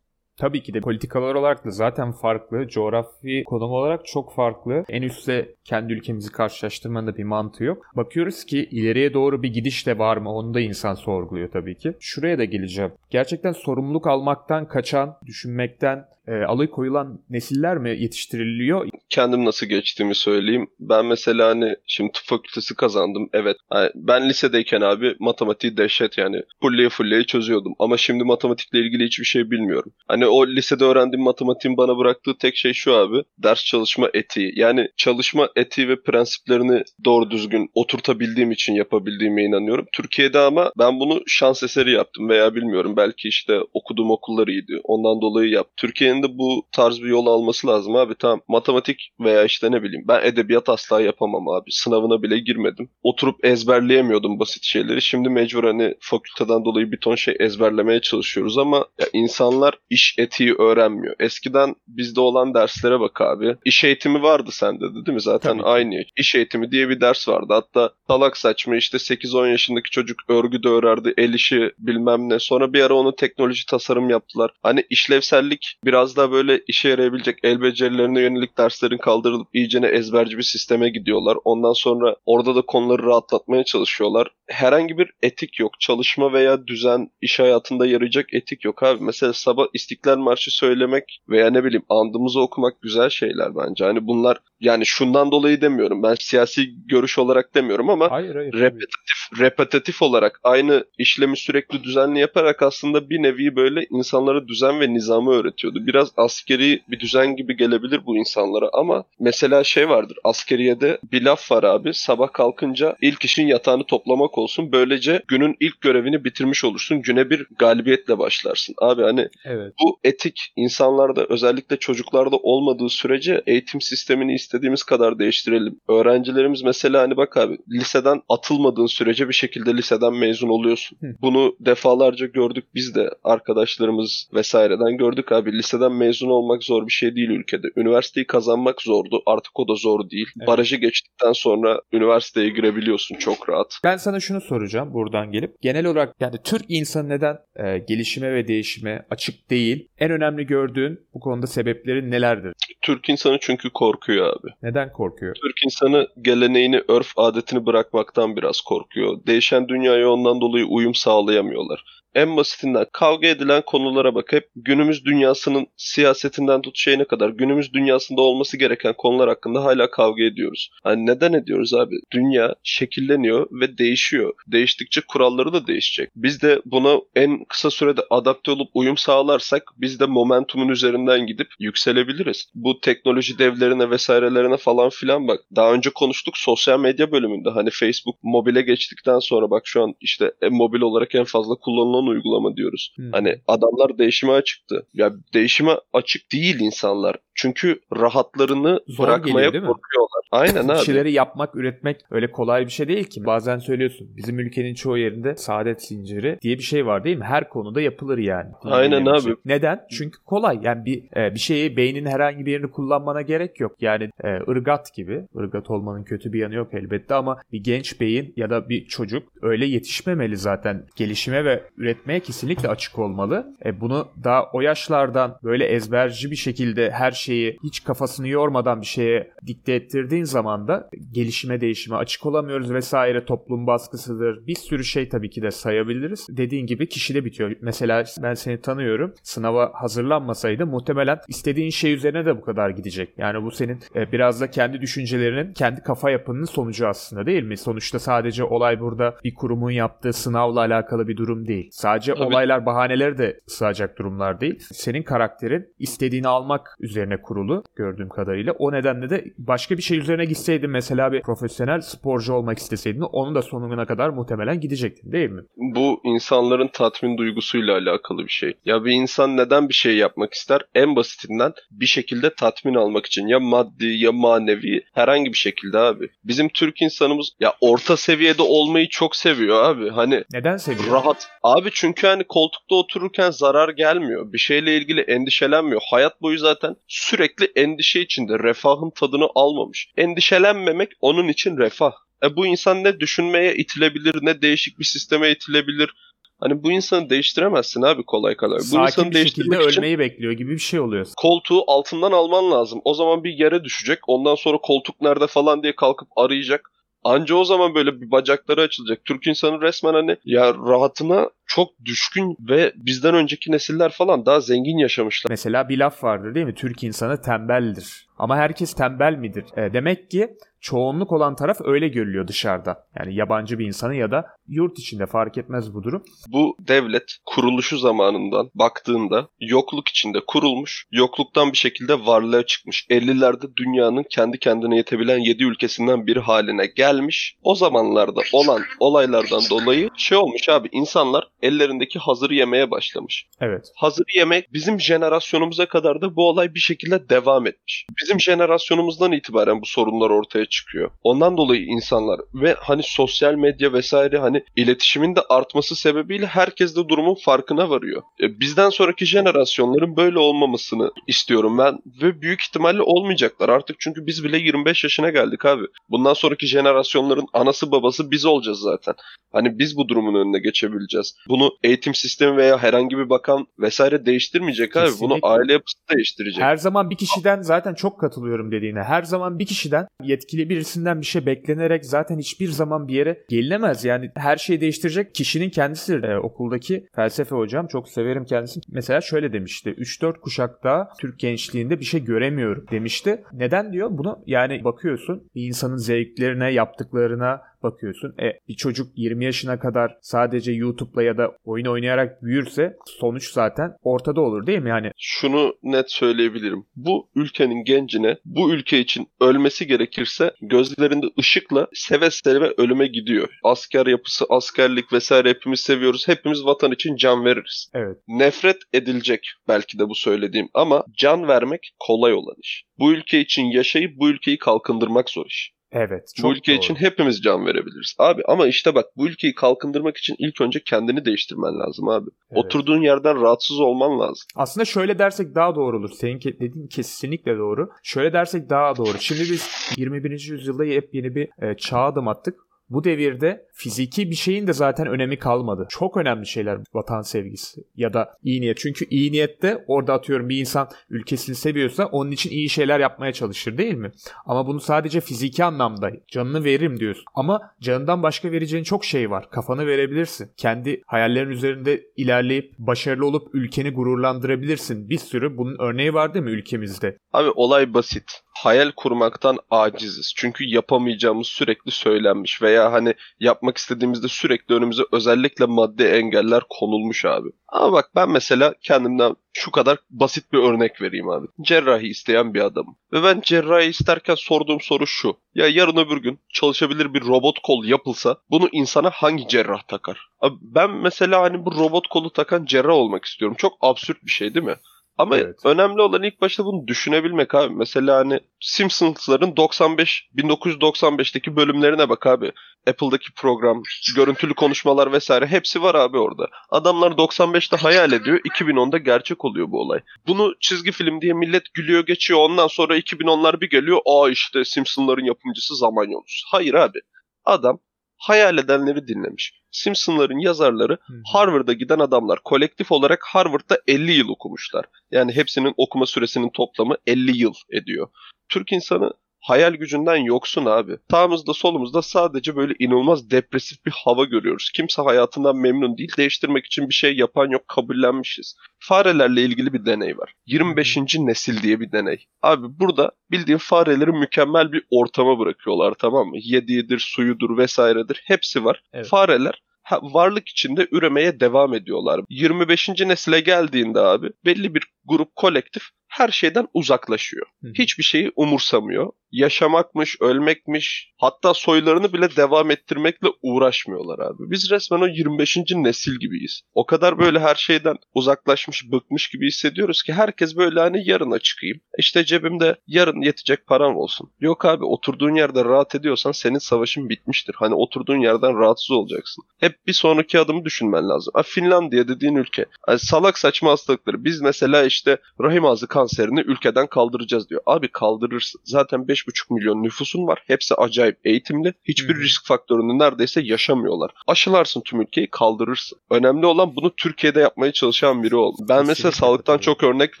Tabii 0.38 0.62
ki 0.62 0.74
de 0.74 0.80
politikalar 0.80 1.34
olarak 1.34 1.64
da 1.64 1.70
zaten 1.70 2.12
farklı. 2.12 2.68
Coğrafi 2.68 3.42
konum 3.46 3.70
olarak 3.70 4.06
çok 4.06 4.34
farklı. 4.34 4.84
En 4.88 5.02
üstte 5.02 5.54
kendi 5.64 5.92
ülkemizi 5.92 6.32
karşılaştırmanın 6.32 7.06
da 7.06 7.16
bir 7.16 7.24
mantığı 7.24 7.64
yok. 7.64 7.86
Bakıyoruz 7.96 8.44
ki 8.44 8.68
ileriye 8.70 9.14
doğru 9.14 9.42
bir 9.42 9.52
gidiş 9.52 9.86
de 9.86 9.98
var 9.98 10.16
mı? 10.16 10.32
Onu 10.32 10.54
da 10.54 10.60
insan 10.60 10.94
sorguluyor 10.94 11.50
tabii 11.50 11.74
ki. 11.74 11.94
Şuraya 12.00 12.38
da 12.38 12.44
geleceğim. 12.44 12.92
Gerçekten 13.10 13.52
sorumluluk 13.52 14.06
almaktan 14.06 14.68
kaçan, 14.68 15.16
düşünmekten 15.26 16.04
e, 16.28 16.32
alıkoyulan 16.32 17.20
nesiller 17.30 17.78
mi 17.78 17.90
yetiştiriliyor? 17.90 18.88
kendim 19.08 19.44
nasıl 19.44 19.66
geçtiğimi 19.66 20.14
söyleyeyim. 20.14 20.66
Ben 20.80 21.06
mesela 21.06 21.48
hani 21.48 21.76
şimdi 21.86 22.12
tıp 22.12 22.24
fakültesi 22.24 22.74
kazandım. 22.74 23.28
Evet. 23.32 23.56
hani 23.70 23.90
ben 23.94 24.28
lisedeyken 24.28 24.80
abi 24.80 25.16
matematiği 25.18 25.76
dehşet 25.76 26.18
yani. 26.18 26.42
Fulleye 26.62 26.88
fulleye 26.88 27.24
çözüyordum. 27.24 27.74
Ama 27.78 27.96
şimdi 27.96 28.24
matematikle 28.24 28.78
ilgili 28.78 29.04
hiçbir 29.04 29.24
şey 29.24 29.50
bilmiyorum. 29.50 29.92
Hani 30.08 30.26
o 30.28 30.46
lisede 30.46 30.84
öğrendiğim 30.84 31.24
matematiğin 31.24 31.76
bana 31.76 31.98
bıraktığı 31.98 32.38
tek 32.38 32.56
şey 32.56 32.72
şu 32.72 32.94
abi. 32.94 33.22
Ders 33.38 33.64
çalışma 33.64 34.08
etiği. 34.14 34.52
Yani 34.56 34.88
çalışma 34.96 35.48
etiği 35.56 35.88
ve 35.88 36.02
prensiplerini 36.02 36.82
doğru 37.04 37.30
düzgün 37.30 37.70
oturtabildiğim 37.74 38.52
için 38.52 38.74
yapabildiğime 38.74 39.44
inanıyorum. 39.44 39.86
Türkiye'de 39.92 40.38
ama 40.38 40.72
ben 40.78 41.00
bunu 41.00 41.22
şans 41.26 41.62
eseri 41.62 41.92
yaptım 41.92 42.28
veya 42.28 42.54
bilmiyorum. 42.54 42.96
Belki 42.96 43.28
işte 43.28 43.60
okuduğum 43.72 44.10
okullar 44.10 44.48
iyiydi. 44.48 44.80
Ondan 44.84 45.20
dolayı 45.20 45.50
yap. 45.50 45.66
Türkiye'nin 45.76 46.22
de 46.22 46.38
bu 46.38 46.62
tarz 46.72 47.02
bir 47.02 47.08
yol 47.08 47.26
alması 47.26 47.66
lazım 47.66 47.96
abi. 47.96 48.14
Tamam 48.18 48.40
matematik 48.48 49.10
veya 49.20 49.44
işte 49.44 49.72
ne 49.72 49.82
bileyim 49.82 50.04
ben 50.08 50.20
edebiyat 50.24 50.68
asla 50.68 51.00
yapamam 51.00 51.48
abi. 51.48 51.72
Sınavına 51.72 52.22
bile 52.22 52.38
girmedim. 52.38 52.90
Oturup 53.02 53.44
ezberleyemiyordum 53.44 54.40
basit 54.40 54.64
şeyleri. 54.64 55.02
Şimdi 55.02 55.28
mecbur 55.28 55.64
hani 55.64 55.94
fakülteden 56.00 56.64
dolayı 56.64 56.92
bir 56.92 57.00
ton 57.00 57.14
şey 57.14 57.36
ezberlemeye 57.40 58.00
çalışıyoruz 58.00 58.58
ama 58.58 58.86
insanlar 59.12 59.74
iş 59.90 60.14
etiği 60.18 60.54
öğrenmiyor. 60.54 61.14
Eskiden 61.20 61.74
bizde 61.88 62.20
olan 62.20 62.54
derslere 62.54 63.00
bak 63.00 63.20
abi. 63.20 63.56
İş 63.64 63.84
eğitimi 63.84 64.22
vardı 64.22 64.50
sende 64.52 64.80
de 64.80 64.94
değil 64.94 65.14
mi? 65.14 65.20
Zaten 65.20 65.58
Tabii 65.58 65.68
aynı. 65.68 66.04
İş 66.16 66.34
eğitimi 66.34 66.70
diye 66.70 66.88
bir 66.88 67.00
ders 67.00 67.28
vardı. 67.28 67.46
Hatta 67.48 67.90
salak 68.08 68.36
saçma 68.36 68.76
işte 68.76 68.98
8-10 68.98 69.50
yaşındaki 69.50 69.90
çocuk 69.90 70.18
örgü 70.28 70.62
de 70.62 70.68
örerdi. 70.68 71.14
El 71.16 71.34
işi 71.34 71.72
bilmem 71.78 72.28
ne. 72.28 72.38
Sonra 72.38 72.72
bir 72.72 72.82
ara 72.82 72.94
onu 72.94 73.16
teknoloji 73.16 73.66
tasarım 73.66 74.10
yaptılar. 74.10 74.50
Hani 74.62 74.84
işlevsellik 74.90 75.78
biraz 75.84 76.16
daha 76.16 76.32
böyle 76.32 76.60
işe 76.68 76.88
yarayabilecek 76.88 77.38
el 77.42 77.60
becerilerine 77.60 78.20
yönelik 78.20 78.58
derslerin 78.58 78.98
kaldırılıp 78.98 79.48
iyicene 79.54 79.86
ezberci 79.86 80.38
bir 80.38 80.42
sisteme 80.42 80.88
gidiyorlar. 80.88 81.36
Ondan 81.44 81.72
sonra 81.72 82.16
orada 82.26 82.54
da 82.54 82.62
konuları 82.62 83.02
rahatlatmaya 83.02 83.64
çalışıyorlar. 83.64 84.28
Herhangi 84.46 84.98
bir 84.98 85.10
etik 85.22 85.60
yok. 85.60 85.80
Çalışma 85.80 86.32
veya 86.32 86.66
düzen, 86.66 87.10
iş 87.20 87.40
hayatında 87.40 87.86
yarayacak 87.86 88.34
etik 88.34 88.64
yok 88.64 88.82
abi. 88.82 89.04
Mesela 89.04 89.32
sabah 89.32 89.66
İstiklal 89.74 90.07
Marşı 90.16 90.50
söylemek 90.50 91.20
veya 91.28 91.50
ne 91.50 91.64
bileyim 91.64 91.84
andımızı 91.88 92.40
okumak 92.40 92.82
güzel 92.82 93.08
şeyler 93.10 93.56
bence. 93.56 93.84
Hani 93.84 94.06
bunlar 94.06 94.38
yani 94.60 94.86
şundan 94.86 95.30
dolayı 95.30 95.60
demiyorum. 95.60 96.02
Ben 96.02 96.16
siyasi 96.20 96.86
görüş 96.86 97.18
olarak 97.18 97.54
demiyorum 97.54 97.90
ama 97.90 98.10
Hayır 98.10 98.34
hayır. 98.34 98.52
repetitif, 98.52 99.40
repetitif 99.40 100.02
olarak 100.02 100.40
aynı 100.44 100.84
işlemi 100.98 101.36
sürekli 101.36 101.82
düzenli 101.82 102.18
yaparak 102.18 102.62
aslında 102.62 103.10
bir 103.10 103.22
nevi 103.22 103.56
böyle 103.56 103.86
insanlara 103.90 104.48
düzen 104.48 104.80
ve 104.80 104.94
nizamı 104.94 105.32
öğretiyordu. 105.32 105.86
Biraz 105.86 106.12
askeri 106.16 106.82
bir 106.88 107.00
düzen 107.00 107.36
gibi 107.36 107.56
gelebilir 107.56 108.06
bu 108.06 108.16
insanlara 108.16 108.70
ama 108.72 109.04
mesela 109.20 109.64
şey 109.64 109.88
vardır 109.88 110.16
askeriyede 110.24 110.98
bir 111.12 111.22
laf 111.22 111.52
var 111.52 111.62
abi 111.64 111.94
sabah 111.94 112.32
kalkınca 112.32 112.96
ilk 113.02 113.24
işin 113.24 113.46
yatağını 113.46 113.84
toplamak 113.84 114.38
olsun 114.38 114.72
böylece 114.72 115.22
günün 115.28 115.56
ilk 115.60 115.80
görevini 115.80 116.24
bitirmiş 116.24 116.64
olursun 116.64 117.02
güne 117.02 117.30
bir 117.30 117.46
galibiyetle 117.58 118.18
başlarsın. 118.18 118.74
Abi 118.78 119.02
hani 119.02 119.28
Evet. 119.44 119.72
bu 119.82 119.97
etik 120.04 120.52
insanlarda 120.56 121.26
özellikle 121.28 121.76
çocuklarda 121.76 122.36
olmadığı 122.36 122.88
sürece 122.88 123.42
eğitim 123.46 123.80
sistemini 123.80 124.34
istediğimiz 124.34 124.82
kadar 124.82 125.18
değiştirelim. 125.18 125.80
Öğrencilerimiz 125.88 126.62
mesela 126.62 127.02
hani 127.02 127.16
bak 127.16 127.36
abi 127.36 127.58
liseden 127.70 128.22
atılmadığın 128.28 128.86
sürece 128.86 129.28
bir 129.28 129.34
şekilde 129.34 129.76
liseden 129.76 130.14
mezun 130.14 130.48
oluyorsun. 130.48 130.98
Bunu 131.22 131.56
defalarca 131.60 132.26
gördük 132.26 132.64
biz 132.74 132.94
de 132.94 133.10
arkadaşlarımız 133.24 134.28
vesaireden 134.34 134.96
gördük 134.96 135.32
abi. 135.32 135.52
Liseden 135.52 135.92
mezun 135.92 136.28
olmak 136.28 136.64
zor 136.64 136.86
bir 136.86 136.92
şey 136.92 137.16
değil 137.16 137.28
ülkede. 137.30 137.66
Üniversiteyi 137.76 138.26
kazanmak 138.26 138.82
zordu. 138.82 139.22
Artık 139.26 139.60
o 139.60 139.68
da 139.68 139.74
zor 139.74 140.10
değil. 140.10 140.26
Evet. 140.38 140.48
Barajı 140.48 140.76
geçtikten 140.76 141.32
sonra 141.32 141.80
üniversiteye 141.92 142.48
girebiliyorsun 142.48 143.16
çok 143.16 143.48
rahat. 143.48 143.78
Ben 143.84 143.96
sana 143.96 144.20
şunu 144.20 144.40
soracağım 144.40 144.94
buradan 144.94 145.32
gelip. 145.32 145.54
Genel 145.60 145.86
olarak 145.86 146.14
yani 146.20 146.36
Türk 146.44 146.64
insanı 146.68 147.08
neden 147.08 147.36
e, 147.56 147.78
gelişime 147.78 148.34
ve 148.34 148.48
değişime 148.48 149.06
açık 149.10 149.50
değil? 149.50 149.77
En 149.98 150.10
önemli 150.10 150.46
gördüğün 150.46 151.00
bu 151.14 151.20
konuda 151.20 151.46
sebepleri 151.46 152.10
nelerdir? 152.10 152.52
Türk 152.82 153.08
insanı 153.08 153.38
çünkü 153.40 153.70
korkuyor 153.70 154.26
abi. 154.26 154.48
Neden 154.62 154.92
korkuyor? 154.92 155.34
Türk 155.34 155.64
insanı 155.64 156.08
geleneğini, 156.22 156.82
örf 156.88 157.12
adetini 157.16 157.66
bırakmaktan 157.66 158.36
biraz 158.36 158.60
korkuyor. 158.60 159.26
Değişen 159.26 159.68
dünyaya 159.68 160.10
ondan 160.10 160.40
dolayı 160.40 160.66
uyum 160.66 160.94
sağlayamıyorlar. 160.94 161.84
En 162.14 162.36
basitinden 162.36 162.86
kavga 162.92 163.28
edilen 163.28 163.62
konulara 163.66 164.14
bak 164.14 164.32
hep 164.32 164.48
günümüz 164.56 165.04
dünyasının 165.04 165.66
siyasetinden 165.76 166.62
tut 166.62 166.78
şeyine 166.78 167.04
kadar 167.04 167.28
günümüz 167.28 167.72
dünyasında 167.72 168.22
olması 168.22 168.56
gereken 168.56 168.94
konular 168.98 169.28
hakkında 169.28 169.64
hala 169.64 169.90
kavga 169.90 170.22
ediyoruz. 170.22 170.70
Hani 170.82 171.06
neden 171.06 171.32
ediyoruz 171.32 171.74
abi? 171.74 171.94
Dünya 172.12 172.54
şekilleniyor 172.62 173.48
ve 173.52 173.78
değişiyor. 173.78 174.34
Değiştikçe 174.46 175.00
kuralları 175.08 175.52
da 175.52 175.66
değişecek. 175.66 176.10
Biz 176.16 176.42
de 176.42 176.62
buna 176.64 177.00
en 177.14 177.44
kısa 177.44 177.70
sürede 177.70 178.00
adapte 178.10 178.50
olup 178.50 178.68
uyum 178.74 178.96
sağlarsak 178.96 179.62
biz 179.76 180.00
de 180.00 180.06
momentumun 180.06 180.68
üzerinden 180.68 181.26
gidip 181.26 181.48
yükselebiliriz. 181.58 182.50
Bu 182.54 182.80
teknoloji 182.80 183.38
devlerine 183.38 183.90
vesairelerine 183.90 184.56
falan 184.56 184.90
filan 184.90 185.28
bak. 185.28 185.40
Daha 185.56 185.72
önce 185.72 185.90
konuştuk 185.90 186.38
sosyal 186.38 186.80
medya 186.80 187.12
bölümünde. 187.12 187.50
Hani 187.50 187.70
Facebook 187.70 188.16
mobile 188.22 188.62
geçtikten 188.62 189.18
sonra 189.18 189.50
bak 189.50 189.62
şu 189.64 189.82
an 189.82 189.94
işte 190.00 190.32
en 190.42 190.52
mobil 190.52 190.80
olarak 190.80 191.14
en 191.14 191.24
fazla 191.24 191.54
kullanılan 191.54 191.97
uygulama 192.06 192.56
diyoruz. 192.56 192.94
Hı. 192.96 193.08
Hani 193.12 193.40
adamlar 193.46 193.98
değişime 193.98 194.32
açıktı. 194.32 194.86
Ya 194.94 195.12
değişime 195.34 195.72
açık 195.92 196.32
değil 196.32 196.60
insanlar. 196.60 197.16
Çünkü 197.38 197.80
rahatlarını 197.96 198.80
Zor 198.88 199.04
bırakmaya 199.06 199.46
geliyor, 199.46 199.66
korkuyorlar. 199.66 200.24
Aynen 200.32 200.68
abi. 200.68 200.84
şeyleri 200.84 201.12
yapmak, 201.12 201.56
üretmek 201.56 202.00
öyle 202.10 202.30
kolay 202.30 202.66
bir 202.66 202.70
şey 202.70 202.88
değil 202.88 203.04
ki. 203.04 203.26
Bazen 203.26 203.58
söylüyorsun. 203.58 204.08
Bizim 204.16 204.38
ülkenin 204.38 204.74
çoğu 204.74 204.98
yerinde 204.98 205.36
saadet 205.36 205.82
zinciri 205.82 206.38
diye 206.42 206.58
bir 206.58 206.62
şey 206.62 206.86
var 206.86 207.04
değil 207.04 207.16
mi? 207.16 207.24
Her 207.24 207.48
konuda 207.48 207.80
yapılır 207.80 208.18
yani. 208.18 208.50
Aynen 208.62 208.90
Diyebileceğim 208.90 209.16
abi. 209.16 209.22
şey. 209.22 209.34
Neden? 209.44 209.80
Çünkü 209.90 210.18
kolay. 210.24 210.58
Yani 210.62 210.84
bir 210.84 211.16
e, 211.16 211.34
bir 211.34 211.38
şeyi 211.38 211.76
beynin 211.76 212.06
herhangi 212.06 212.46
bir 212.46 212.52
yerini 212.52 212.70
kullanmana 212.70 213.22
gerek 213.22 213.60
yok. 213.60 213.72
Yani 213.80 214.10
e, 214.24 214.28
ırgat 214.50 214.94
gibi. 214.94 215.24
Irgat 215.34 215.70
olmanın 215.70 216.04
kötü 216.04 216.32
bir 216.32 216.38
yanı 216.38 216.54
yok 216.54 216.74
elbette 216.74 217.14
ama 217.14 217.38
bir 217.52 217.64
genç 217.64 218.00
beyin 218.00 218.32
ya 218.36 218.50
da 218.50 218.68
bir 218.68 218.86
çocuk 218.86 219.28
öyle 219.42 219.66
yetişmemeli 219.66 220.36
zaten. 220.36 220.86
Gelişime 220.96 221.44
ve 221.44 221.62
üretmeye 221.76 222.20
kesinlikle 222.20 222.68
açık 222.68 222.98
olmalı. 222.98 223.54
E, 223.64 223.80
bunu 223.80 224.08
daha 224.24 224.50
o 224.52 224.60
yaşlardan 224.60 225.38
böyle 225.44 225.64
ezberci 225.66 226.30
bir 226.30 226.36
şekilde 226.36 226.90
her 226.90 227.10
şeyi 227.28 227.58
hiç 227.62 227.84
kafasını 227.84 228.28
yormadan 228.28 228.80
bir 228.80 228.86
şeye 228.86 229.30
dikte 229.46 229.72
ettirdiğin 229.72 230.24
zaman 230.24 230.68
da 230.68 230.90
gelişime 231.12 231.60
değişime 231.60 231.96
açık 231.96 232.26
olamıyoruz 232.26 232.72
vesaire 232.72 233.24
toplum 233.24 233.66
baskısıdır. 233.66 234.46
Bir 234.46 234.54
sürü 234.54 234.84
şey 234.84 235.08
tabii 235.08 235.30
ki 235.30 235.42
de 235.42 235.50
sayabiliriz. 235.50 236.26
Dediğin 236.30 236.66
gibi 236.66 236.88
kişide 236.88 237.24
bitiyor. 237.24 237.52
Mesela 237.60 238.04
ben 238.22 238.34
seni 238.34 238.60
tanıyorum. 238.60 239.14
Sınava 239.22 239.70
hazırlanmasaydı 239.74 240.66
muhtemelen 240.66 241.18
istediğin 241.28 241.70
şey 241.70 241.94
üzerine 241.94 242.26
de 242.26 242.36
bu 242.36 242.40
kadar 242.40 242.70
gidecek. 242.70 243.08
Yani 243.18 243.42
bu 243.42 243.50
senin 243.50 243.78
e, 243.94 244.12
biraz 244.12 244.40
da 244.40 244.50
kendi 244.50 244.80
düşüncelerinin, 244.80 245.52
kendi 245.52 245.82
kafa 245.82 246.10
yapının 246.10 246.44
sonucu 246.44 246.88
aslında 246.88 247.26
değil 247.26 247.42
mi? 247.42 247.56
Sonuçta 247.56 247.98
sadece 247.98 248.44
olay 248.44 248.80
burada 248.80 249.14
bir 249.24 249.34
kurumun 249.34 249.70
yaptığı 249.70 250.12
sınavla 250.12 250.60
alakalı 250.60 251.08
bir 251.08 251.16
durum 251.16 251.46
değil. 251.48 251.68
Sadece 251.72 252.14
Tabii. 252.14 252.24
olaylar 252.24 252.66
bahaneleri 252.66 253.18
de 253.18 253.40
sığacak 253.46 253.98
durumlar 253.98 254.40
değil. 254.40 254.58
Senin 254.72 255.02
karakterin 255.02 255.74
istediğini 255.78 256.28
almak 256.28 256.76
üzerine 256.80 257.17
kurulu 257.22 257.62
gördüğüm 257.76 258.08
kadarıyla. 258.08 258.52
O 258.52 258.72
nedenle 258.72 259.10
de 259.10 259.24
başka 259.38 259.76
bir 259.76 259.82
şey 259.82 259.98
üzerine 259.98 260.24
gitseydin 260.24 260.70
mesela 260.70 261.12
bir 261.12 261.22
profesyonel 261.22 261.80
sporcu 261.80 262.32
olmak 262.32 262.58
isteseydin 262.58 263.00
onun 263.00 263.34
da 263.34 263.42
sonuna 263.42 263.86
kadar 263.86 264.08
muhtemelen 264.08 264.60
gidecektin 264.60 265.12
değil 265.12 265.30
mi? 265.30 265.42
Bu 265.56 266.00
insanların 266.04 266.68
tatmin 266.72 267.18
duygusuyla 267.18 267.78
alakalı 267.78 268.24
bir 268.24 268.32
şey. 268.32 268.54
Ya 268.64 268.84
bir 268.84 268.92
insan 268.92 269.36
neden 269.36 269.68
bir 269.68 269.74
şey 269.74 269.96
yapmak 269.96 270.34
ister? 270.34 270.60
En 270.74 270.96
basitinden 270.96 271.52
bir 271.70 271.86
şekilde 271.86 272.34
tatmin 272.34 272.74
almak 272.74 273.06
için. 273.06 273.26
Ya 273.26 273.40
maddi 273.40 273.86
ya 273.86 274.12
manevi 274.12 274.82
herhangi 274.94 275.32
bir 275.32 275.36
şekilde 275.36 275.78
abi. 275.78 276.08
Bizim 276.24 276.48
Türk 276.48 276.82
insanımız 276.82 277.28
ya 277.40 277.52
orta 277.60 277.96
seviyede 277.96 278.42
olmayı 278.42 278.88
çok 278.88 279.16
seviyor 279.16 279.64
abi. 279.64 279.90
Hani 279.90 280.24
Neden 280.32 280.56
seviyor? 280.56 280.92
Rahat. 280.92 281.28
Abi 281.42 281.70
çünkü 281.72 282.06
hani 282.06 282.24
koltukta 282.24 282.74
otururken 282.74 283.30
zarar 283.30 283.68
gelmiyor. 283.68 284.32
Bir 284.32 284.38
şeyle 284.38 284.76
ilgili 284.76 285.00
endişelenmiyor. 285.00 285.80
Hayat 285.90 286.22
boyu 286.22 286.38
zaten 286.38 286.76
sürekli 287.10 287.52
endişe 287.56 288.00
içinde. 288.00 288.38
Refahın 288.38 288.90
tadını 288.90 289.28
almamış. 289.34 289.92
Endişelenmemek 289.96 290.92
onun 291.00 291.28
için 291.28 291.56
refah. 291.56 291.92
E 292.24 292.36
bu 292.36 292.46
insan 292.46 292.84
ne 292.84 293.00
düşünmeye 293.00 293.54
itilebilir 293.54 294.18
ne 294.22 294.42
değişik 294.42 294.78
bir 294.78 294.84
sisteme 294.84 295.30
itilebilir. 295.30 295.94
Hani 296.40 296.62
bu 296.62 296.72
insanı 296.72 297.10
değiştiremezsin 297.10 297.82
abi 297.82 298.04
kolay 298.04 298.36
kolay. 298.36 298.58
Bu 298.58 298.62
Sakin 298.62 298.86
insanı 298.86 299.10
bir 299.10 299.14
değiştirmek 299.14 299.60
için 299.60 299.80
ölmeyi 299.80 299.98
bekliyor 299.98 300.32
gibi 300.32 300.50
bir 300.50 300.58
şey 300.58 300.80
oluyor. 300.80 301.06
koltuğu 301.16 301.70
altından 301.70 302.12
alman 302.12 302.50
lazım. 302.50 302.80
O 302.84 302.94
zaman 302.94 303.24
bir 303.24 303.32
yere 303.32 303.64
düşecek. 303.64 303.98
Ondan 304.06 304.34
sonra 304.34 304.58
koltuk 304.58 305.00
nerede 305.00 305.26
falan 305.26 305.62
diye 305.62 305.76
kalkıp 305.76 306.08
arayacak. 306.16 306.70
Anca 307.04 307.34
o 307.34 307.44
zaman 307.44 307.74
böyle 307.74 308.00
bir 308.00 308.10
bacakları 308.10 308.60
açılacak. 308.60 309.04
Türk 309.04 309.26
insanı 309.26 309.60
resmen 309.60 309.94
hani 309.94 310.16
ya 310.24 310.54
rahatına 310.54 311.30
çok 311.48 311.84
düşkün 311.84 312.36
ve 312.40 312.72
bizden 312.76 313.14
önceki 313.14 313.52
nesiller 313.52 313.90
falan 313.90 314.26
daha 314.26 314.40
zengin 314.40 314.78
yaşamışlar. 314.78 315.30
Mesela 315.30 315.68
bir 315.68 315.78
laf 315.78 316.04
vardır 316.04 316.34
değil 316.34 316.46
mi? 316.46 316.54
Türk 316.54 316.84
insanı 316.84 317.22
tembeldir. 317.22 318.08
Ama 318.18 318.36
herkes 318.36 318.74
tembel 318.74 319.14
midir? 319.14 319.44
E, 319.56 319.72
demek 319.72 320.10
ki 320.10 320.28
çoğunluk 320.60 321.12
olan 321.12 321.36
taraf 321.36 321.56
öyle 321.64 321.88
görülüyor 321.88 322.28
dışarıda. 322.28 322.86
Yani 322.98 323.14
yabancı 323.14 323.58
bir 323.58 323.66
insanı 323.66 323.94
ya 323.94 324.10
da 324.10 324.26
yurt 324.48 324.78
içinde 324.78 325.06
fark 325.06 325.38
etmez 325.38 325.74
bu 325.74 325.82
durum. 325.82 326.04
Bu 326.28 326.56
devlet 326.60 327.16
kuruluşu 327.26 327.78
zamanından 327.78 328.50
baktığında 328.54 329.28
yokluk 329.40 329.88
içinde 329.88 330.18
kurulmuş, 330.26 330.86
yokluktan 330.92 331.52
bir 331.52 331.56
şekilde 331.56 332.06
varlığa 332.06 332.46
çıkmış. 332.46 332.86
50'lerde 332.90 333.56
dünyanın 333.56 334.04
kendi 334.10 334.38
kendine 334.38 334.76
yetebilen 334.76 335.18
7 335.18 335.44
ülkesinden 335.44 336.06
biri 336.06 336.20
haline 336.20 336.66
gelmiş. 336.66 337.36
O 337.42 337.54
zamanlarda 337.54 338.20
olan 338.32 338.62
olaylardan 338.80 339.42
dolayı 339.50 339.90
şey 339.96 340.18
olmuş 340.18 340.48
abi 340.48 340.68
insanlar 340.72 341.28
ellerindeki 341.42 341.98
hazır 341.98 342.30
yemeye 342.30 342.70
başlamış. 342.70 343.26
Evet. 343.40 343.72
Hazır 343.76 344.04
yemek 344.16 344.52
bizim 344.52 344.80
jenerasyonumuza 344.80 345.66
kadar 345.66 346.00
da 346.00 346.16
bu 346.16 346.28
olay 346.28 346.54
bir 346.54 346.60
şekilde 346.60 347.08
devam 347.08 347.46
etmiş. 347.46 347.86
Bizim 348.02 348.20
jenerasyonumuzdan 348.20 349.12
itibaren 349.12 349.60
bu 349.62 349.66
sorunlar 349.66 350.10
ortaya 350.10 350.46
çıkıyor. 350.46 350.90
Ondan 351.02 351.36
dolayı 351.36 351.64
insanlar 351.64 352.20
ve 352.34 352.54
hani 352.58 352.82
sosyal 352.82 353.34
medya 353.34 353.72
vesaire 353.72 354.18
hani 354.18 354.44
iletişimin 354.56 355.16
de 355.16 355.20
artması 355.28 355.76
sebebiyle 355.76 356.26
herkes 356.26 356.76
de 356.76 356.88
durumun 356.88 357.14
farkına 357.14 357.70
varıyor. 357.70 358.02
E, 358.20 358.40
bizden 358.40 358.70
sonraki 358.70 359.06
jenerasyonların 359.06 359.96
böyle 359.96 360.18
olmamasını 360.18 360.90
istiyorum 361.06 361.58
ben 361.58 361.78
ve 362.02 362.22
büyük 362.22 362.42
ihtimalle 362.42 362.82
olmayacaklar 362.82 363.48
artık 363.48 363.76
çünkü 363.80 364.06
biz 364.06 364.24
bile 364.24 364.38
25 364.38 364.84
yaşına 364.84 365.10
geldik 365.10 365.44
abi. 365.44 365.64
Bundan 365.90 366.14
sonraki 366.14 366.46
jenerasyonların 366.46 367.26
anası 367.32 367.72
babası 367.72 368.10
biz 368.10 368.24
olacağız 368.24 368.58
zaten. 368.58 368.94
Hani 369.32 369.58
biz 369.58 369.76
bu 369.76 369.88
durumun 369.88 370.14
önüne 370.14 370.38
geçebileceğiz. 370.38 371.16
Bunu 371.28 371.50
eğitim 371.62 371.94
sistemi 371.94 372.36
veya 372.36 372.62
herhangi 372.62 372.98
bir 372.98 373.10
bakan 373.10 373.46
vesaire 373.58 374.06
değiştirmeyecek 374.06 374.76
abi. 374.76 374.84
Bunu 374.84 374.90
Kesinlikle. 374.90 375.28
aile 375.28 375.52
yapısı 375.52 375.78
değiştirecek. 375.94 376.42
Her 376.42 376.56
zaman 376.56 376.90
bir 376.90 376.96
kişiden 376.96 377.42
zaten 377.42 377.74
çok 377.74 378.00
katılıyorum 378.00 378.52
dediğine. 378.52 378.82
Her 378.82 379.02
zaman 379.02 379.38
bir 379.38 379.46
kişiden 379.46 379.86
yetkili 380.02 380.48
birisinden 380.48 381.00
bir 381.00 381.06
şey 381.06 381.26
beklenerek 381.26 381.84
zaten 381.84 382.18
hiçbir 382.18 382.48
zaman 382.48 382.88
bir 382.88 382.94
yere 382.94 383.24
gelinemez. 383.28 383.84
Yani 383.84 384.10
her 384.16 384.36
şeyi 384.36 384.60
değiştirecek 384.60 385.14
kişinin 385.14 385.50
kendisidir. 385.50 386.02
Ee, 386.02 386.18
okuldaki 386.18 386.86
felsefe 386.94 387.36
hocam 387.36 387.66
çok 387.66 387.88
severim 387.88 388.24
kendisini. 388.24 388.62
Mesela 388.68 389.00
şöyle 389.00 389.32
demişti. 389.32 389.70
3-4 389.70 390.20
kuşakta 390.20 390.88
Türk 391.00 391.18
gençliğinde 391.18 391.80
bir 391.80 391.84
şey 391.84 392.04
göremiyorum 392.04 392.66
demişti. 392.70 393.24
Neden 393.32 393.72
diyor? 393.72 393.88
Bunu 393.92 394.18
yani 394.26 394.64
bakıyorsun 394.64 395.30
bir 395.34 395.42
insanın 395.46 395.76
zevklerine, 395.76 396.52
yaptıklarına 396.52 397.40
bakıyorsun. 397.62 398.14
E, 398.22 398.38
bir 398.48 398.54
çocuk 398.54 398.88
20 398.96 399.24
yaşına 399.24 399.58
kadar 399.58 399.96
sadece 400.00 400.52
YouTube'la 400.52 401.02
ya 401.02 401.18
da 401.18 401.36
oyun 401.44 401.66
oynayarak 401.66 402.22
büyürse 402.22 402.76
sonuç 402.86 403.30
zaten 403.32 403.76
ortada 403.82 404.20
olur 404.20 404.46
değil 404.46 404.58
mi? 404.58 404.68
Yani 404.68 404.90
Şunu 404.98 405.54
net 405.62 405.90
söyleyebilirim. 405.90 406.64
Bu 406.76 407.08
ülkenin 407.14 407.64
gencine 407.64 408.16
bu 408.24 408.52
ülke 408.52 408.78
için 408.78 409.06
ölmesi 409.20 409.66
gerekirse 409.66 410.32
gözlerinde 410.42 411.06
ışıkla 411.18 411.68
seve 411.72 412.10
seve 412.10 412.54
ölüme 412.56 412.86
gidiyor. 412.86 413.28
Asker 413.44 413.86
yapısı, 413.86 414.24
askerlik 414.28 414.92
vesaire 414.92 415.28
hepimiz 415.28 415.60
seviyoruz. 415.60 416.08
Hepimiz 416.08 416.44
vatan 416.44 416.72
için 416.72 416.96
can 416.96 417.24
veririz. 417.24 417.70
evet 417.74 417.96
Nefret 418.08 418.56
edilecek 418.72 419.20
belki 419.48 419.78
de 419.78 419.88
bu 419.88 419.94
söylediğim 419.94 420.48
ama 420.54 420.84
can 420.96 421.28
vermek 421.28 421.70
kolay 421.78 422.12
olan 422.12 422.34
iş. 422.42 422.64
Bu 422.78 422.92
ülke 422.92 423.20
için 423.20 423.44
yaşayıp 423.44 423.92
bu 423.96 424.08
ülkeyi 424.08 424.38
kalkındırmak 424.38 425.10
zor 425.10 425.26
iş. 425.26 425.52
Evet 425.72 426.12
çok 426.16 426.24
bu 426.24 426.32
ülke 426.32 426.52
doğru. 426.52 426.58
için 426.58 426.74
hepimiz 426.74 427.22
can 427.22 427.46
verebiliriz. 427.46 427.94
Abi 427.98 428.22
ama 428.28 428.46
işte 428.46 428.74
bak 428.74 428.86
bu 428.96 429.06
ülkeyi 429.06 429.34
kalkındırmak 429.34 429.96
için 429.96 430.16
ilk 430.18 430.40
önce 430.40 430.60
kendini 430.66 431.04
değiştirmen 431.04 431.58
lazım 431.58 431.88
abi. 431.88 432.10
Evet. 432.30 432.44
Oturduğun 432.44 432.82
yerden 432.82 433.22
rahatsız 433.22 433.60
olman 433.60 434.00
lazım. 434.00 434.26
Aslında 434.36 434.64
şöyle 434.64 434.98
dersek 434.98 435.34
daha 435.34 435.54
doğru 435.54 435.76
olur. 435.78 435.90
Senin 435.90 436.20
dediğin 436.20 436.66
kesinlikle 436.66 437.38
doğru. 437.38 437.70
Şöyle 437.82 438.12
dersek 438.12 438.50
daha 438.50 438.76
doğru. 438.76 438.98
Şimdi 439.00 439.20
biz 439.20 439.72
21. 439.76 440.10
yüzyılda 440.10 440.64
yepyeni 440.64 441.14
bir 441.14 441.28
e, 441.42 441.56
çağa 441.56 441.84
adım 441.84 442.08
attık. 442.08 442.47
Bu 442.70 442.84
devirde 442.84 443.46
fiziki 443.52 444.10
bir 444.10 444.14
şeyin 444.14 444.46
de 444.46 444.52
zaten 444.52 444.86
önemi 444.86 445.18
kalmadı. 445.18 445.66
Çok 445.68 445.96
önemli 445.96 446.26
şeyler 446.26 446.58
vatan 446.74 447.02
sevgisi 447.02 447.60
ya 447.76 447.92
da 447.92 448.18
iyi 448.22 448.40
niyet. 448.40 448.58
Çünkü 448.58 448.84
iyi 448.90 449.12
niyette 449.12 449.64
orada 449.66 449.94
atıyorum 449.94 450.28
bir 450.28 450.40
insan 450.40 450.68
ülkesini 450.90 451.36
seviyorsa 451.36 451.86
onun 451.86 452.10
için 452.10 452.30
iyi 452.30 452.48
şeyler 452.48 452.80
yapmaya 452.80 453.12
çalışır 453.12 453.58
değil 453.58 453.74
mi? 453.74 453.90
Ama 454.26 454.46
bunu 454.46 454.60
sadece 454.60 455.00
fiziki 455.00 455.44
anlamda 455.44 455.90
canını 456.08 456.44
veririm 456.44 456.80
diyorsun. 456.80 457.04
Ama 457.14 457.40
canından 457.60 458.02
başka 458.02 458.32
vereceğin 458.32 458.64
çok 458.64 458.84
şey 458.84 459.10
var. 459.10 459.30
Kafanı 459.30 459.66
verebilirsin. 459.66 460.30
Kendi 460.36 460.82
hayallerin 460.86 461.30
üzerinde 461.30 461.82
ilerleyip 461.96 462.54
başarılı 462.58 463.06
olup 463.06 463.34
ülkeni 463.34 463.70
gururlandırabilirsin. 463.70 464.88
Bir 464.88 464.98
sürü 464.98 465.36
bunun 465.36 465.56
örneği 465.58 465.94
var 465.94 466.14
değil 466.14 466.24
mi 466.24 466.30
ülkemizde? 466.30 466.98
Abi 467.12 467.30
olay 467.30 467.74
basit. 467.74 468.22
Hayal 468.42 468.72
kurmaktan 468.76 469.38
aciziz. 469.50 470.12
Çünkü 470.16 470.44
yapamayacağımız 470.44 471.26
sürekli 471.26 471.70
söylenmiş 471.70 472.42
veya 472.42 472.72
hani 472.72 472.94
yapmak 473.20 473.58
istediğimizde 473.58 474.08
sürekli 474.08 474.54
önümüze 474.54 474.82
özellikle 474.92 475.44
maddi 475.46 475.82
engeller 475.82 476.42
konulmuş 476.48 477.04
abi. 477.04 477.28
Ama 477.48 477.72
bak 477.72 477.90
ben 477.94 478.10
mesela 478.10 478.54
kendimden 478.62 479.16
şu 479.32 479.50
kadar 479.50 479.78
basit 479.90 480.32
bir 480.32 480.38
örnek 480.38 480.82
vereyim 480.82 481.08
abi. 481.08 481.26
Cerrahi 481.40 481.86
isteyen 481.86 482.34
bir 482.34 482.40
adamım. 482.40 482.76
Ve 482.92 483.02
ben 483.02 483.20
cerrahi 483.20 483.66
isterken 483.66 484.14
sorduğum 484.14 484.60
soru 484.60 484.86
şu. 484.86 485.16
Ya 485.34 485.48
yarın 485.48 485.76
öbür 485.76 485.96
gün 485.96 486.18
çalışabilir 486.32 486.94
bir 486.94 487.02
robot 487.02 487.38
kol 487.38 487.64
yapılsa 487.64 488.16
bunu 488.30 488.48
insana 488.52 488.90
hangi 488.90 489.28
cerrah 489.28 489.62
takar? 489.62 490.08
Abi 490.20 490.36
ben 490.42 490.70
mesela 490.70 491.22
hani 491.22 491.44
bu 491.44 491.54
robot 491.54 491.88
kolu 491.88 492.10
takan 492.10 492.44
cerrah 492.44 492.74
olmak 492.74 493.04
istiyorum. 493.04 493.36
Çok 493.38 493.52
absürt 493.60 494.04
bir 494.04 494.10
şey 494.10 494.34
değil 494.34 494.46
mi? 494.46 494.56
Ama 494.98 495.16
Evet. 495.16 495.40
önemli 495.44 495.82
olan 495.82 496.02
ilk 496.02 496.20
başta 496.20 496.44
bunu 496.44 496.66
düşünebilmek 496.66 497.34
abi. 497.34 497.54
Mesela 497.54 497.96
hani 497.96 498.20
Simpsons'ların 498.40 499.36
95 499.36 500.08
1995'teki 500.16 501.36
bölümlerine 501.36 501.88
bak 501.88 502.06
abi. 502.06 502.32
Apple'daki 502.68 503.12
program, 503.16 503.62
görüntülü 503.96 504.34
konuşmalar 504.34 504.92
vesaire 504.92 505.26
hepsi 505.26 505.62
var 505.62 505.74
abi 505.74 505.98
orada. 505.98 506.26
Adamlar 506.50 506.90
95'te 506.92 507.56
hayal 507.56 507.92
ediyor, 507.92 508.20
2010'da 508.20 508.78
gerçek 508.78 509.24
oluyor 509.24 509.50
bu 509.50 509.60
olay. 509.60 509.80
Bunu 510.06 510.34
çizgi 510.40 510.72
film 510.72 511.00
diye 511.00 511.12
millet 511.12 511.54
gülüyor 511.54 511.86
geçiyor. 511.86 512.20
Ondan 512.20 512.46
sonra 512.46 512.78
2010'lar 512.78 513.40
bir 513.40 513.50
geliyor. 513.50 513.78
Aa 513.86 514.10
işte 514.10 514.44
Simpsons'ların 514.44 515.04
yapımcısı 515.04 515.56
zaman 515.56 515.84
yolcusu. 515.84 516.26
Hayır 516.30 516.54
abi. 516.54 516.78
Adam 517.24 517.58
hayal 517.98 518.38
edenleri 518.38 518.88
dinlemiş. 518.88 519.32
Simpsons'ların 519.50 520.18
yazarları 520.18 520.78
Harvard'a 521.12 521.52
giden 521.52 521.78
adamlar 521.78 522.18
kolektif 522.24 522.72
olarak 522.72 523.04
Harvard'da 523.04 523.58
50 523.66 523.92
yıl 523.92 524.08
okumuşlar. 524.08 524.64
Yani 524.90 525.12
hepsinin 525.16 525.54
okuma 525.56 525.86
süresinin 525.86 526.30
toplamı 526.30 526.76
50 526.86 527.18
yıl 527.18 527.34
ediyor. 527.50 527.88
Türk 528.28 528.52
insanı 528.52 528.92
hayal 529.20 529.54
gücünden 529.54 529.96
yoksun 529.96 530.44
abi. 530.44 530.76
Sağımızda 530.90 531.34
solumuzda 531.34 531.82
sadece 531.82 532.36
böyle 532.36 532.54
inanılmaz 532.58 533.10
depresif 533.10 533.66
bir 533.66 533.72
hava 533.84 534.04
görüyoruz. 534.04 534.50
Kimse 534.54 534.82
hayatından 534.82 535.36
memnun 535.36 535.78
değil. 535.78 535.92
Değiştirmek 535.96 536.46
için 536.46 536.68
bir 536.68 536.74
şey 536.74 536.96
yapan 536.96 537.28
yok. 537.30 537.48
Kabullenmişiz. 537.48 538.36
Farelerle 538.58 539.22
ilgili 539.22 539.52
bir 539.52 539.64
deney 539.66 539.98
var. 539.98 540.14
25. 540.26 540.76
nesil 540.98 541.42
diye 541.42 541.60
bir 541.60 541.72
deney. 541.72 542.06
Abi 542.22 542.46
burada 542.60 542.90
bildiğin 543.10 543.38
fareleri 543.38 543.92
mükemmel 543.92 544.52
bir 544.52 544.62
ortama 544.70 545.18
bırakıyorlar 545.18 545.74
tamam 545.78 546.06
mı? 546.08 546.16
Yediğidir, 546.20 546.78
suyudur 546.78 547.38
vesairedir. 547.38 548.02
Hepsi 548.04 548.44
var. 548.44 548.62
Evet. 548.72 548.86
Fareler 548.86 549.42
ha- 549.62 549.80
varlık 549.82 550.28
içinde 550.28 550.68
üremeye 550.70 551.20
devam 551.20 551.54
ediyorlar. 551.54 552.00
25. 552.08 552.68
nesile 552.68 553.20
geldiğinde 553.20 553.80
abi 553.80 554.10
belli 554.24 554.54
bir 554.54 554.62
grup 554.84 555.16
kolektif 555.16 555.62
her 555.88 556.08
şeyden 556.08 556.48
uzaklaşıyor. 556.54 557.26
Hı. 557.42 557.52
Hiçbir 557.54 557.82
şeyi 557.84 558.12
umursamıyor. 558.16 558.92
Yaşamakmış, 559.10 559.96
ölmekmiş, 560.00 560.92
hatta 560.96 561.34
soylarını 561.34 561.92
bile 561.92 562.16
devam 562.16 562.50
ettirmekle 562.50 563.08
uğraşmıyorlar 563.22 563.98
abi. 563.98 564.30
Biz 564.30 564.50
resmen 564.50 564.80
o 564.80 564.86
25. 564.86 565.36
nesil 565.54 565.92
gibiyiz. 566.00 566.42
O 566.54 566.66
kadar 566.66 566.98
böyle 566.98 567.18
her 567.18 567.34
şeyden 567.34 567.76
uzaklaşmış, 567.94 568.72
bıkmış 568.72 569.08
gibi 569.08 569.26
hissediyoruz 569.26 569.82
ki 569.82 569.92
herkes 569.92 570.36
böyle 570.36 570.60
hani 570.60 570.88
yarına 570.88 571.18
çıkayım. 571.18 571.60
İşte 571.78 572.04
cebimde 572.04 572.56
yarın 572.66 573.02
yetecek 573.02 573.46
param 573.46 573.76
olsun. 573.76 574.10
Yok 574.20 574.44
abi 574.44 574.64
oturduğun 574.64 575.14
yerde 575.14 575.44
rahat 575.44 575.74
ediyorsan 575.74 576.12
senin 576.12 576.38
savaşın 576.38 576.88
bitmiştir. 576.88 577.34
Hani 577.38 577.54
oturduğun 577.54 578.00
yerden 578.00 578.38
rahatsız 578.38 578.70
olacaksın. 578.70 579.24
Hep 579.38 579.66
bir 579.66 579.72
sonraki 579.72 580.18
adımı 580.18 580.44
düşünmen 580.44 580.88
lazım. 580.88 581.12
Ha, 581.14 581.22
Finlandiya 581.22 581.88
dediğin 581.88 582.16
ülke. 582.16 582.46
Hani 582.66 582.78
salak 582.78 583.18
saçma 583.18 583.50
hastalıkları. 583.50 584.04
Biz 584.04 584.20
mesela 584.20 584.64
işte 584.64 584.98
rahim 585.20 585.44
ağzı 585.44 585.66
kanserini 585.66 586.20
ülkeden 586.20 586.66
kaldıracağız 586.66 587.30
diyor. 587.30 587.40
Abi 587.46 587.68
kaldırırsın. 587.68 588.40
Zaten 588.44 588.88
5,5 588.98 589.34
milyon 589.34 589.62
nüfusun 589.62 590.06
var. 590.06 590.22
Hepsi 590.26 590.54
acayip 590.54 590.98
eğitimli. 591.04 591.54
Hiçbir 591.64 591.94
hı. 591.94 592.00
risk 592.00 592.26
faktörünü 592.26 592.78
neredeyse 592.78 593.20
yaşamıyorlar. 593.20 593.90
Aşılarsın 594.06 594.60
tüm 594.60 594.80
ülkeyi 594.80 595.10
kaldırırsın. 595.10 595.78
Önemli 595.90 596.26
olan 596.26 596.56
bunu 596.56 596.74
Türkiye'de 596.76 597.20
yapmaya 597.20 597.52
çalışan 597.52 598.02
biri 598.02 598.16
ol. 598.16 598.34
Ben 598.48 598.66
mesela 598.66 598.92
sağlıktan 598.92 599.38
çok 599.38 599.64
örnek 599.64 600.00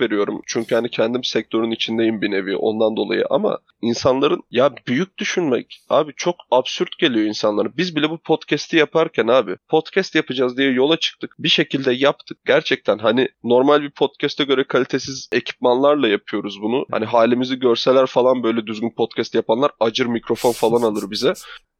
veriyorum. 0.00 0.42
Çünkü 0.46 0.74
hani 0.74 0.90
kendim 0.90 1.24
sektörün 1.24 1.70
içindeyim 1.70 2.22
bir 2.22 2.30
nevi 2.30 2.56
ondan 2.56 2.96
dolayı 2.96 3.24
ama 3.30 3.58
insanların 3.82 4.42
ya 4.50 4.70
büyük 4.86 5.18
düşünmek 5.18 5.80
abi 5.88 6.12
çok 6.16 6.36
absürt 6.50 6.98
geliyor 6.98 7.26
insanlara. 7.26 7.76
Biz 7.76 7.96
bile 7.96 8.10
bu 8.10 8.18
podcast'i 8.18 8.76
yaparken 8.76 9.26
abi 9.26 9.56
podcast 9.68 10.14
yapacağız 10.14 10.58
diye 10.58 10.70
yola 10.70 10.96
çıktık. 10.96 11.34
Bir 11.38 11.48
şekilde 11.48 11.92
yaptık. 11.92 12.38
Gerçekten 12.46 12.98
hani 12.98 13.28
normal 13.44 13.82
bir 13.82 13.90
podcast'e 13.90 14.44
göre 14.44 14.64
kalitesiz 14.64 15.28
ekipman 15.32 15.68
ekipmanlarla 15.68 16.08
yapıyoruz 16.08 16.62
bunu. 16.62 16.86
Hani 16.90 17.04
halimizi 17.04 17.58
görseler 17.58 18.06
falan 18.06 18.42
böyle 18.42 18.66
düzgün 18.66 18.87
podcast 18.94 19.34
yapanlar 19.34 19.70
acır 19.80 20.06
mikrofon 20.06 20.52
falan 20.52 20.82
alır 20.82 21.10
bize. 21.10 21.32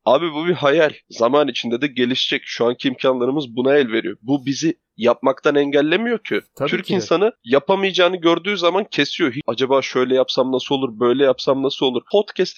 Abi 0.05 0.33
bu 0.35 0.47
bir 0.47 0.53
hayal. 0.53 0.91
Zaman 1.11 1.49
içinde 1.49 1.81
de 1.81 1.87
gelişecek. 1.87 2.43
Şu 2.45 2.67
anki 2.67 2.89
imkanlarımız 2.89 3.57
buna 3.57 3.77
el 3.77 3.93
veriyor. 3.93 4.17
Bu 4.23 4.47
bizi 4.47 4.75
yapmaktan 4.97 5.55
engellemiyor 5.55 6.19
ki. 6.19 6.41
Tabii 6.57 6.71
Türk 6.71 6.85
ki 6.87 6.95
insanı 6.95 7.33
yapamayacağını 7.45 8.17
gördüğü 8.17 8.57
zaman 8.57 8.85
kesiyor. 8.85 9.33
Hiç- 9.33 9.43
Acaba 9.47 9.83
şöyle 9.83 10.15
yapsam 10.15 10.53
nasıl 10.53 10.75
olur, 10.75 11.01
böyle 11.01 11.25
yapsam 11.25 11.63
nasıl 11.63 11.87
olur? 11.87 12.03
Podcast 12.13 12.57